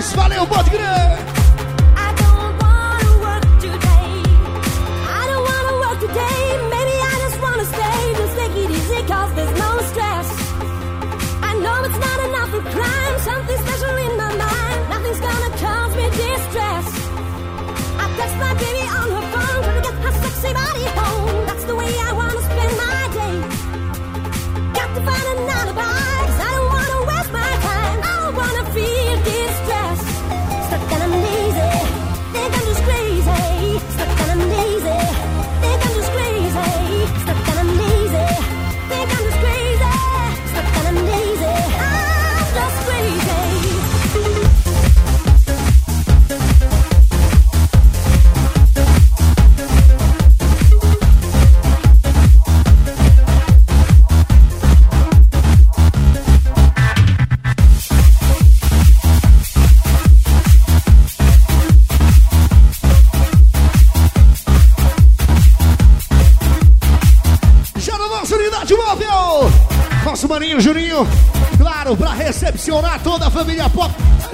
Valeu, 0.00 0.46
Luiz. 0.46 0.79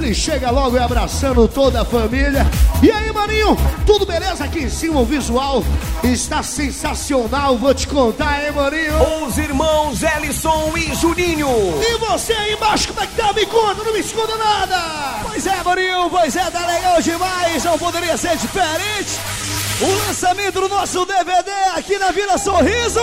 Ele 0.07 0.15
chega 0.15 0.53
logo 0.53 0.77
e 0.77 0.79
abraçando 0.79 1.49
toda 1.49 1.83
a 1.83 1.85
família. 1.85 2.47
E 2.81 2.93
aí, 2.93 3.11
maninho, 3.11 3.57
tudo 3.85 4.07
beleza 4.07 4.45
aqui 4.45 4.61
em 4.61 4.69
cima? 4.69 5.01
O 5.01 5.05
visual 5.05 5.65
está 6.05 6.45
sensacional, 6.45 7.59
vou 7.59 7.75
te 7.75 7.89
contar, 7.89 8.45
hein, 8.45 8.53
maninho? 8.53 9.27
Os 9.27 9.37
irmãos 9.37 10.01
Ellison 10.05 10.73
e 10.77 10.95
Juninho. 10.95 11.49
E 11.83 11.99
você 11.99 12.33
aí 12.35 12.53
embaixo, 12.53 12.87
como 12.87 13.01
é 13.01 13.07
que 13.09 13.17
tá? 13.17 13.33
Me 13.33 13.47
conta, 13.47 13.83
não 13.83 13.93
me 13.93 13.99
esconda 13.99 14.37
nada! 14.37 15.25
Pois 15.25 15.45
é, 15.45 15.63
Marinho, 15.65 16.09
pois 16.09 16.37
é, 16.37 16.51
tá 16.53 16.67
legal 16.69 17.03
demais, 17.03 17.65
não 17.65 17.77
poderia 17.77 18.17
ser 18.17 18.37
diferente. 18.37 19.19
O 19.81 20.07
lançamento 20.07 20.61
do 20.61 20.69
nosso 20.69 21.05
DVD 21.05 21.51
aqui 21.75 21.99
na 21.99 22.13
Vila 22.13 22.39
Sorriso. 22.39 23.01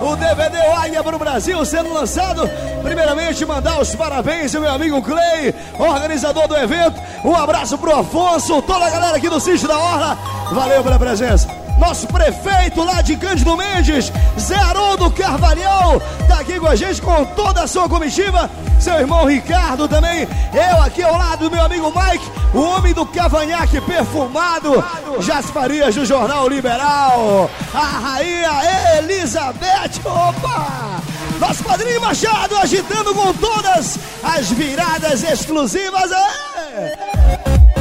O 0.00 0.16
DVD 0.16 0.58
Águia 0.76 1.02
para 1.02 1.16
o 1.16 1.18
Brasil 1.18 1.64
sendo 1.64 1.92
lançado. 1.92 2.48
Primeiramente, 2.82 3.44
mandar 3.46 3.80
os 3.80 3.94
parabéns 3.94 4.54
ao 4.54 4.60
meu 4.60 4.72
amigo 4.72 5.02
Clay, 5.02 5.54
organizador 5.78 6.46
do 6.48 6.56
evento. 6.56 7.00
Um 7.24 7.34
abraço 7.34 7.78
pro 7.78 7.98
Afonso, 7.98 8.60
toda 8.62 8.84
a 8.84 8.90
galera 8.90 9.16
aqui 9.16 9.28
do 9.28 9.40
Sítio 9.40 9.68
da 9.68 9.78
Orla. 9.78 10.18
Valeu 10.52 10.82
pela 10.82 10.98
presença. 10.98 11.63
Nosso 11.78 12.06
prefeito 12.06 12.82
lá 12.82 13.02
de 13.02 13.16
Cândido 13.16 13.56
Mendes, 13.56 14.12
Zé 14.38 14.56
Haroldo 14.56 15.10
Carvalhal, 15.10 16.00
tá 16.28 16.40
aqui 16.40 16.58
com 16.58 16.66
a 16.66 16.76
gente 16.76 17.02
com 17.02 17.24
toda 17.24 17.62
a 17.62 17.66
sua 17.66 17.88
comitiva. 17.88 18.48
Seu 18.80 18.94
irmão 18.94 19.24
Ricardo 19.24 19.88
também. 19.88 20.28
Eu 20.52 20.82
aqui 20.82 21.02
ao 21.02 21.16
lado 21.16 21.48
do 21.48 21.50
meu 21.50 21.64
amigo 21.64 21.92
Mike, 21.94 22.30
o 22.52 22.60
homem 22.60 22.92
do 22.92 23.06
cavanhaque 23.06 23.80
perfumado. 23.80 24.84
Jasparias 25.20 25.94
do 25.94 26.04
Jornal 26.04 26.48
Liberal. 26.48 27.50
A 27.72 27.78
rainha 27.78 28.98
Elizabeth. 28.98 30.00
Opa! 30.04 31.00
Nosso 31.40 31.64
padrinho 31.64 32.00
Machado 32.00 32.56
agitando 32.56 33.14
com 33.14 33.32
todas 33.34 33.98
as 34.22 34.50
viradas 34.50 35.22
exclusivas. 35.22 36.10
É. 36.12 37.73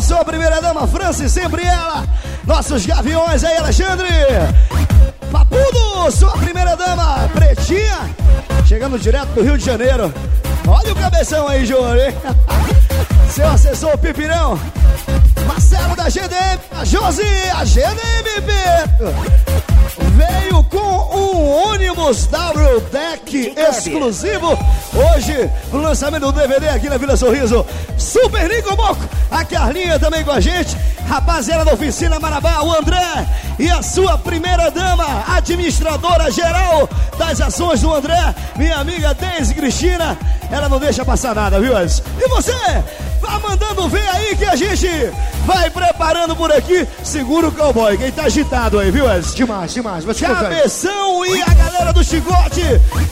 Sua 0.00 0.24
primeira 0.24 0.60
dama, 0.60 0.86
Francis, 0.86 1.30
sempre 1.30 1.62
ela. 1.62 2.04
Nossos 2.46 2.84
gaviões 2.86 3.44
aí, 3.44 3.56
Alexandre. 3.58 4.08
Papudo, 5.30 6.10
sua 6.10 6.32
primeira 6.32 6.76
dama, 6.76 7.28
Pretinha. 7.34 8.10
Chegando 8.66 8.98
direto 8.98 9.28
do 9.28 9.42
Rio 9.42 9.58
de 9.58 9.64
Janeiro. 9.64 10.12
Olha 10.66 10.92
o 10.92 10.96
cabeção 10.96 11.46
aí, 11.48 11.62
hein? 11.62 12.14
Seu 13.30 13.48
assessor 13.48 13.96
Pipirão. 13.98 14.58
Marcelo 15.46 15.94
da 15.94 16.08
GDM, 16.08 16.60
a 16.72 16.84
Josi, 16.84 17.22
a 17.54 17.64
GDM, 17.64 18.40
Beto. 18.44 19.79
Veio 20.16 20.62
com 20.64 21.16
um 21.16 21.70
ônibus 21.70 22.26
W 22.26 22.80
Deck 22.92 23.54
exclusivo. 23.56 24.58
Hoje, 24.92 25.50
no 25.72 25.80
lançamento 25.80 26.26
do 26.26 26.32
DVD 26.32 26.68
aqui 26.68 26.88
na 26.88 26.96
Vila 26.96 27.16
Sorriso. 27.16 27.64
Super 27.96 28.48
Nico 28.48 28.76
Moco, 28.76 29.08
a 29.30 29.44
Carlinha 29.44 29.98
também 29.98 30.24
com 30.24 30.32
a 30.32 30.40
gente. 30.40 30.76
Rapaziada 31.08 31.64
da 31.64 31.74
Oficina 31.74 32.20
Marabá, 32.20 32.62
o 32.62 32.72
André 32.72 33.26
e 33.58 33.68
a 33.68 33.82
sua 33.82 34.16
primeira 34.16 34.70
dama, 34.70 35.24
administradora 35.28 36.30
geral 36.30 36.88
das 37.18 37.40
ações 37.40 37.80
do 37.80 37.92
André, 37.92 38.34
minha 38.56 38.76
amiga 38.76 39.12
Deise 39.12 39.54
Cristina. 39.54 40.16
Ela 40.50 40.68
não 40.68 40.78
deixa 40.78 41.04
passar 41.04 41.34
nada, 41.34 41.60
viu, 41.60 41.76
Edson? 41.78 42.02
E 42.18 42.28
você? 42.28 42.54
Vá 43.20 43.38
mandando 43.38 43.88
ver 43.88 44.08
aí 44.08 44.36
que 44.36 44.44
a 44.44 44.56
gente 44.56 44.88
vai 45.44 45.68
preparando 45.68 46.34
por 46.34 46.50
aqui. 46.50 46.86
Segura 47.04 47.48
o 47.48 47.52
cowboy, 47.52 47.98
quem 47.98 48.10
tá 48.10 48.24
agitado 48.24 48.78
aí, 48.78 48.90
viu, 48.90 49.10
Edson? 49.12 49.34
Demais, 49.34 49.74
demais, 49.74 49.99
te 50.00 50.24
contar. 50.24 50.42
Cabeção 50.42 51.26
e 51.26 51.42
a 51.42 51.54
galera 51.54 51.92
do 51.92 52.02
chicote. 52.02 52.62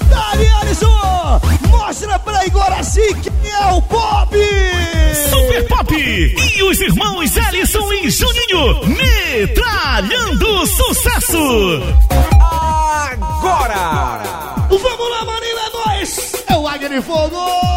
Dali, 0.08 0.46
Alisson! 0.60 1.40
Mostra 1.68 2.18
pra 2.18 2.46
Iguaraci 2.46 3.14
quem 3.22 3.50
é 3.50 3.66
o 3.72 3.82
Pop! 3.82 4.36
Super 5.30 5.68
Pop 5.68 5.94
e 5.94 6.62
os 6.62 6.80
irmãos 6.80 7.36
Ellison 7.36 7.92
e 7.92 8.10
Juninho 8.10 8.86
metralhando 8.86 10.66
sucesso. 10.66 11.82
Agora! 13.10 14.24
Vamos 14.68 15.10
lá, 15.10 15.24
Marília, 15.24 15.60
é 15.60 15.88
nóis! 15.88 16.32
É 16.46 16.56
o 16.56 16.68
Águia 16.68 16.88
de 16.88 17.00
Fogo! 17.02 17.67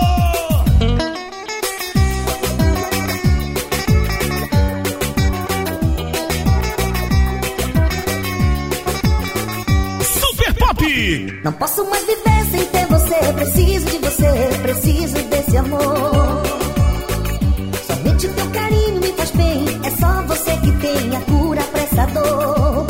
Posso 11.62 11.86
mais 11.86 12.04
viver 12.08 12.46
sem 12.50 12.66
ter 12.66 12.88
você. 12.88 13.34
Preciso 13.34 13.86
de 13.86 13.98
você, 14.00 14.60
preciso 14.64 15.14
desse 15.30 15.58
amor. 15.58 16.42
Somente 17.86 18.26
o 18.26 18.34
teu 18.34 18.48
carinho 18.48 19.00
me 19.00 19.14
faz 19.14 19.32
bem. 19.32 19.66
É 19.84 19.92
só 19.92 20.24
você 20.24 20.58
que 20.58 20.72
tem 20.72 21.16
a 21.16 21.22
cura 21.22 21.62
pra 21.62 21.82
essa 21.84 22.06
dor. 22.08 22.88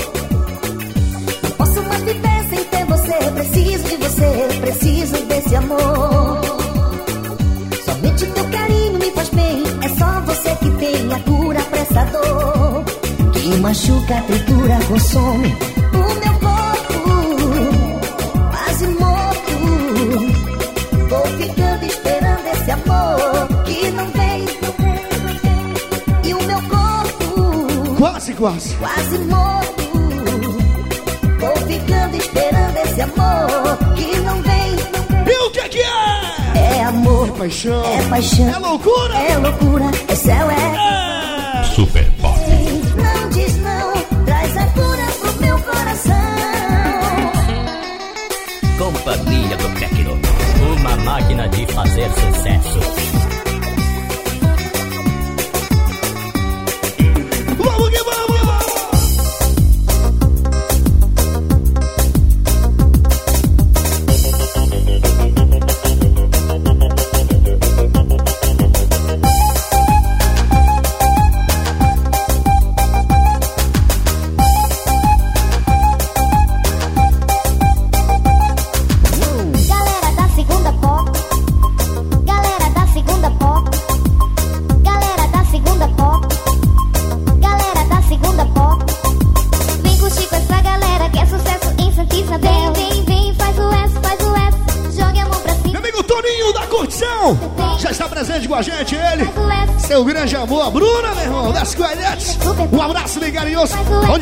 Posso 1.58 1.84
mais 1.84 2.02
viver 2.04 2.50
sem 2.50 2.64
ter 2.64 2.86
você. 2.86 3.32
Preciso 3.32 3.84
de 3.90 3.98
você, 3.98 4.60
preciso 4.62 5.26
desse 5.26 5.56
amor. 5.58 6.42
Somente 7.84 8.24
o 8.24 8.32
teu 8.32 8.46
carinho 8.46 9.00
me 9.00 9.12
faz 9.12 9.30
bem. 9.32 9.64
É 9.82 9.90
só 10.00 10.22
você 10.22 10.56
que 10.56 10.70
tem 10.78 11.14
a 11.14 11.20
cura 11.20 11.62
pra 11.62 11.80
essa 11.82 12.06
dor. 12.06 12.86
Que 13.34 13.56
machuca, 13.58 14.22
tritura, 14.28 14.80
consome 14.88 15.81
Quase 28.42 29.20
morto, 29.20 29.84
vou 31.40 31.56
ficando 31.68 32.18
esperando 32.18 32.78
esse 32.78 33.02
amor 33.02 33.78
que 33.96 34.20
não 34.22 34.42
vem. 34.42 35.32
E 35.32 35.46
o 35.46 35.52
que 35.52 35.60
é 35.60 35.70
que 35.70 35.78
é? 35.78 36.78
É 36.80 36.84
amor, 36.86 37.28
é 37.28 37.32
paixão, 37.34 37.86
é 37.86 38.02
paixão, 38.10 38.50
é 38.50 38.58
loucura, 38.58 39.14
é 39.16 39.38
loucura, 39.38 39.86
é 40.08 40.16
céu, 40.16 40.50
é. 40.50 41.60
é. 41.60 41.64
Super 41.66 42.12
Pop. 42.20 42.40
Não 42.98 43.30
diz 43.30 43.58
não, 43.58 44.26
traz 44.26 44.58
a 44.58 44.66
cura 44.66 45.06
pro 45.20 45.34
meu 45.40 45.60
coração. 45.60 46.16
Companhia 48.80 49.56
do 49.56 49.80
Tecno, 49.80 50.20
uma 50.80 50.96
máquina 50.98 51.48
de 51.48 51.68
fazer 51.68 52.10
sucesso. 52.10 53.11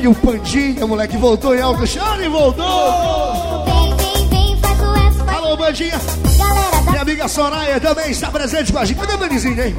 O 0.09 0.15
Pandinha, 0.15 0.87
moleque, 0.87 1.17
voltou 1.17 1.55
em 1.55 1.61
alto 1.61 1.85
chão 1.85 2.21
e 2.21 2.27
voltou. 2.27 3.65
Vem, 3.65 3.95
vem, 3.95 4.27
vem, 4.27 4.57
faz 4.57 4.79
o 4.79 4.95
F, 4.95 5.29
Alô, 5.29 5.55
Bandinha. 5.55 6.01
Galera 6.37 6.71
da 6.71 6.91
Minha 6.91 7.01
amiga 7.01 7.27
Soraya 7.27 7.79
também 7.79 8.11
está 8.11 8.31
presente 8.31 8.73
com 8.73 8.79
a 8.79 8.85
gente. 8.85 8.99
Cadê 8.99 9.13
o 9.13 9.17
Danizinho, 9.17 9.63
hein? 9.63 9.75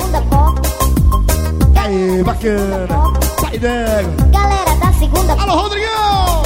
Aí, 1.77 2.23
bacana. 2.23 2.87
Sai 3.41 3.59
dela. 3.59 4.15
Galera 4.31 4.77
da 4.77 4.93
segunda 4.93 5.33
Alô, 5.33 5.63
Rodrigão! 5.63 6.43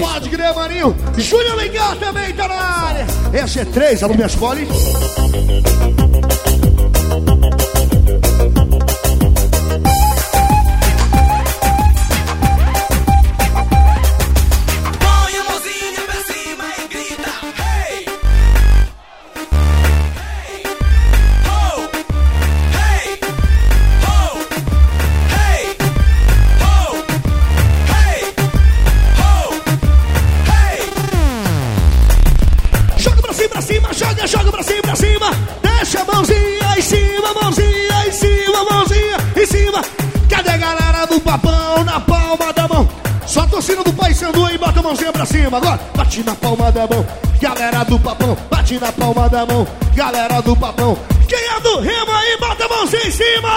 Pode 0.00 0.30
crer, 0.30 0.54
Marinho. 0.54 0.94
Júnior 1.16 1.56
Lengar 1.56 1.96
também 1.96 2.32
tá 2.34 2.48
na 2.48 2.54
área. 2.54 3.06
Esse 3.32 3.60
é 3.60 3.64
três, 3.64 4.02
alô, 4.02 4.14
minhas 4.14 4.34
polis. 4.34 4.68
Só 43.28 43.42
a 43.42 43.46
torcida 43.46 43.84
do 43.84 43.92
Pai 43.92 44.14
Sandu 44.14 44.46
aí, 44.46 44.56
bota 44.56 44.80
a 44.80 44.82
mãozinha 44.82 45.12
pra 45.12 45.26
cima. 45.26 45.58
Agora, 45.58 45.78
bate 45.94 46.22
na 46.22 46.34
palma 46.34 46.72
da 46.72 46.86
mão. 46.86 47.06
Galera 47.38 47.84
do 47.84 48.00
papão, 48.00 48.34
bate 48.50 48.80
na 48.80 48.90
palma 48.90 49.28
da 49.28 49.44
mão. 49.44 49.68
Galera 49.94 50.40
do 50.40 50.56
papão. 50.56 50.98
Quem 51.28 51.38
é 51.38 51.60
do 51.60 51.78
remo 51.78 52.10
aí, 52.10 52.38
bota 52.40 52.64
a 52.64 52.68
mãozinha 52.68 53.06
em 53.06 53.10
cima. 53.10 53.50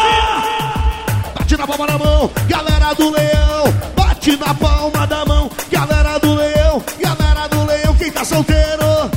Bate 1.39 1.55
na 1.55 1.65
palma 1.65 1.87
da 1.87 1.97
mão, 1.97 2.29
galera 2.49 2.93
do 2.93 3.11
leão. 3.11 3.73
Bate 3.95 4.35
na 4.35 4.53
palma 4.53 5.07
da 5.07 5.25
mão, 5.25 5.49
galera 5.71 6.19
do 6.19 6.35
leão. 6.35 6.83
Galera 6.99 7.47
do 7.47 7.65
leão, 7.65 7.95
quem 7.95 8.11
tá 8.11 8.25
solteiro? 8.25 9.09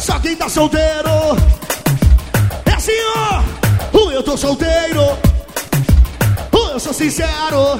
Só 0.00 0.18
quem 0.18 0.34
tá 0.34 0.48
solteiro. 0.48 1.38
É 2.66 2.74
assim, 2.74 2.90
ó. 3.16 3.96
Uh, 3.96 4.10
eu 4.10 4.22
tô 4.24 4.36
solteiro. 4.36 5.00
Uh, 6.52 6.70
eu 6.72 6.80
sou 6.80 6.92
sincero. 6.92 7.78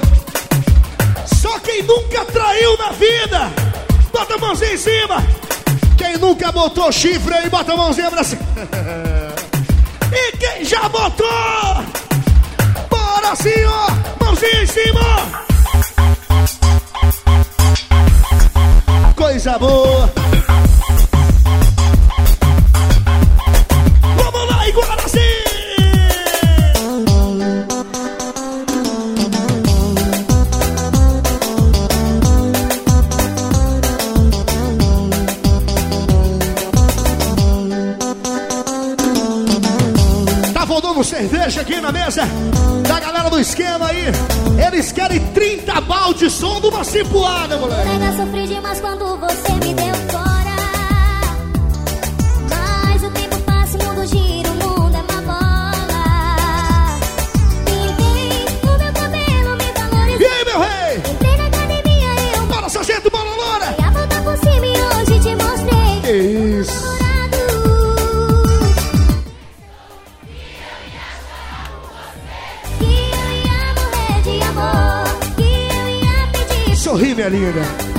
Só 1.39 1.57
quem 1.59 1.81
nunca 1.83 2.25
traiu 2.25 2.77
na 2.77 2.91
vida. 2.91 3.49
Bota 4.11 4.35
a 4.35 4.37
mãozinha 4.37 4.73
em 4.73 4.77
cima. 4.77 5.23
Quem 5.97 6.17
nunca 6.17 6.51
botou 6.51 6.91
chifre 6.91 7.33
aí, 7.33 7.49
bota 7.49 7.71
a 7.71 7.77
mãozinha 7.77 8.11
pra 8.11 8.23
cima. 8.23 8.41
E 10.11 10.37
quem 10.37 10.65
já 10.65 10.89
botou? 10.89 11.27
Bora 12.89 13.31
assim, 13.31 13.63
ó. 13.63 14.25
Mãozinha 14.25 14.63
em 14.63 14.65
cima. 14.65 15.45
Coisa 19.15 19.59
boa. 19.59 20.11
Faltando 40.99 41.03
cerveja 41.03 41.61
aqui 41.61 41.79
na 41.79 41.91
mesa 41.93 42.23
da 42.87 42.99
galera 42.99 43.29
do 43.29 43.39
esquema 43.39 43.87
aí. 43.87 44.05
Eles 44.65 44.91
querem 44.91 45.19
30 45.27 45.79
balde 45.81 46.29
som 46.29 46.59
de 46.59 46.67
uma 46.67 46.83
cipuada, 46.83 47.57
moleque. 47.57 47.87
Nega, 47.87 48.17
sofri 48.17 48.47
demais 48.47 48.81
quando 48.81 49.17
você 49.17 49.53
me 49.53 49.73
deu 49.73 49.95
fora. 50.11 50.38
Pedir 76.89 76.97
Sorri, 76.97 77.15
minha 77.15 77.29
linda. 77.29 77.98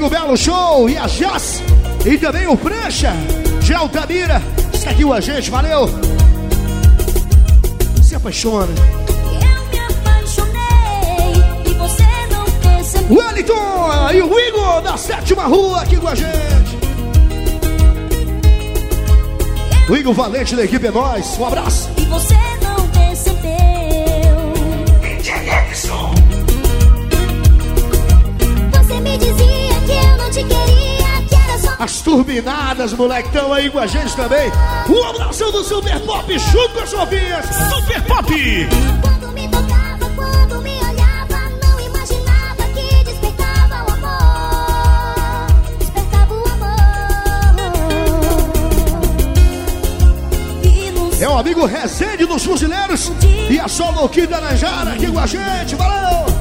Amigo 0.00 0.08
Belo 0.08 0.36
Show 0.36 0.88
e 0.88 0.96
a 0.96 1.06
Jazz. 1.06 1.62
E 2.06 2.16
também 2.16 2.46
o 2.46 2.56
Prancha, 2.56 3.12
Gel 3.60 3.86
Tamira. 3.90 4.40
Com 4.72 5.12
a 5.12 5.20
gente, 5.20 5.50
valeu. 5.50 5.90
Se 8.02 8.14
apaixona. 8.14 8.72
eu 9.42 9.66
me 9.66 9.76
e. 9.76 10.00
O 13.10 13.14
Wellington 13.14 14.12
e 14.14 14.22
o 14.22 14.40
Igor 14.40 14.80
da 14.80 14.96
sétima 14.96 15.44
rua 15.44 15.82
aqui 15.82 15.96
com 15.96 16.08
a 16.08 16.14
gente. 16.14 16.30
O 19.86 19.96
Igor 19.96 20.14
Valente 20.14 20.56
da 20.56 20.64
equipe 20.64 20.86
é 20.86 20.90
nós. 20.90 21.36
Um 21.38 21.46
abraço. 21.46 21.90
E 21.98 22.06
você 22.06 22.49
As 31.80 32.02
turbinadas, 32.02 32.92
moleque, 32.92 33.28
estão 33.28 33.50
aí 33.54 33.70
com 33.70 33.78
a 33.78 33.86
gente 33.86 34.14
também. 34.14 34.52
Um 34.86 35.02
abraço 35.02 35.50
do 35.50 35.64
Super 35.64 35.98
Pop, 36.00 36.38
chupa 36.38 36.82
as 36.82 36.90
Sofinhas. 36.90 37.46
Super 37.46 38.02
Pop! 38.02 38.30
Quando 39.00 39.32
me 39.32 39.48
tocava, 39.48 40.10
quando 40.14 40.60
me 40.62 40.76
olhava, 40.76 41.38
não 41.64 41.80
imaginava 41.80 42.64
que 42.74 43.02
despertava 43.02 43.86
o 43.88 43.92
amor. 43.94 45.46
Despertava 45.78 46.34
o 46.34 46.44
amor. 46.50 46.76
É 51.18 51.28
o 51.30 51.38
amigo 51.38 51.64
Rezende 51.64 52.26
dos 52.26 52.44
Fuzileiros 52.44 53.10
e 53.48 53.58
a 53.58 53.66
Solo 53.68 54.06
Kid 54.10 54.26
da 54.26 54.42
Najara 54.42 54.92
aqui 54.92 55.10
com 55.10 55.18
a 55.18 55.26
gente. 55.26 55.74
Valeu! 55.76 56.39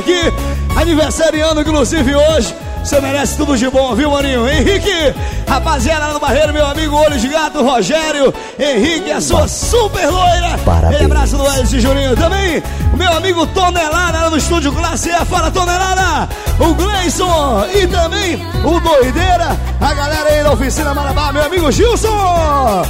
Aqui, 0.00 0.32
aniversariando, 0.76 1.60
inclusive, 1.60 2.14
hoje. 2.14 2.54
Você 2.82 2.98
merece 2.98 3.36
tudo 3.36 3.58
de 3.58 3.68
bom, 3.68 3.94
viu, 3.94 4.10
maninho? 4.10 4.48
Henrique, 4.48 5.14
rapaziada 5.46 6.06
lá 6.06 6.12
no 6.14 6.18
Barreiro, 6.18 6.52
meu 6.52 6.64
amigo 6.64 6.96
Olho 6.96 7.18
de 7.18 7.28
Gato, 7.28 7.62
Rogério. 7.62 8.32
Henrique, 8.58 9.10
a 9.10 9.20
sua 9.20 9.46
super 9.46 10.08
loira. 10.08 10.58
Parabéns. 10.64 11.02
E 11.02 11.04
abraço 11.04 11.36
do 11.36 11.46
Ellison 11.46 11.78
Juninho 11.78 12.16
também. 12.16 12.62
Meu 12.96 13.12
amigo 13.12 13.46
Tonelada 13.48 14.22
lá 14.22 14.30
no 14.30 14.38
estúdio 14.38 14.72
Classe 14.72 15.10
E. 15.10 15.24
Fala, 15.26 15.50
Tonelada. 15.50 16.26
O 16.58 16.72
Gleison 16.74 17.66
e 17.74 17.86
também 17.86 18.36
o 18.64 18.80
Doideira. 18.80 19.58
A 19.78 19.94
galera 19.94 20.30
aí 20.30 20.42
da 20.42 20.52
Oficina 20.52 20.94
Marabá, 20.94 21.32
meu 21.32 21.44
amigo 21.44 21.70
Gilson. 21.70 22.82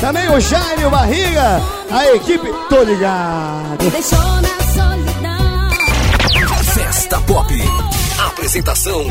Também 0.00 0.28
o 0.28 0.40
Jaime, 0.40 0.84
o 0.84 0.90
Barriga. 0.90 1.62
A 1.88 2.06
equipe, 2.14 2.52
tô 2.68 2.82
ligado. 2.82 3.80
Me 3.80 3.90
deixou 3.90 4.18
na 4.18 4.65
Pop. 7.26 7.52
Apresentação: 8.18 9.04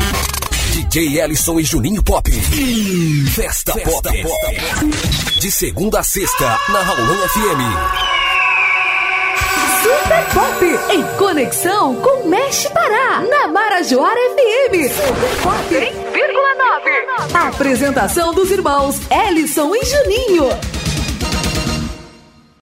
DJ 0.72 1.20
Ellison 1.20 1.60
e 1.60 1.64
Juninho 1.64 2.02
Pop. 2.02 2.30
Festa, 3.34 3.72
Pop. 3.72 4.08
De 5.38 5.50
segunda 5.50 6.00
a 6.00 6.02
sexta, 6.02 6.58
na 6.70 6.80
Raulão 6.80 7.28
FM. 7.28 7.60
Super 9.82 10.24
Pop 10.32 10.64
em 10.94 11.02
conexão 11.18 11.94
com 11.96 12.26
Mexe 12.28 12.70
Pará, 12.70 13.22
na 13.22 13.48
Marajoara 13.48 14.18
FM. 14.30 14.90
Super 14.92 15.36
Pop 15.42 15.74
100,9. 15.74 17.48
Apresentação 17.48 18.32
dos 18.32 18.50
irmãos 18.50 18.98
Ellison 19.10 19.74
e 19.74 19.84
Juninho. 19.84 20.75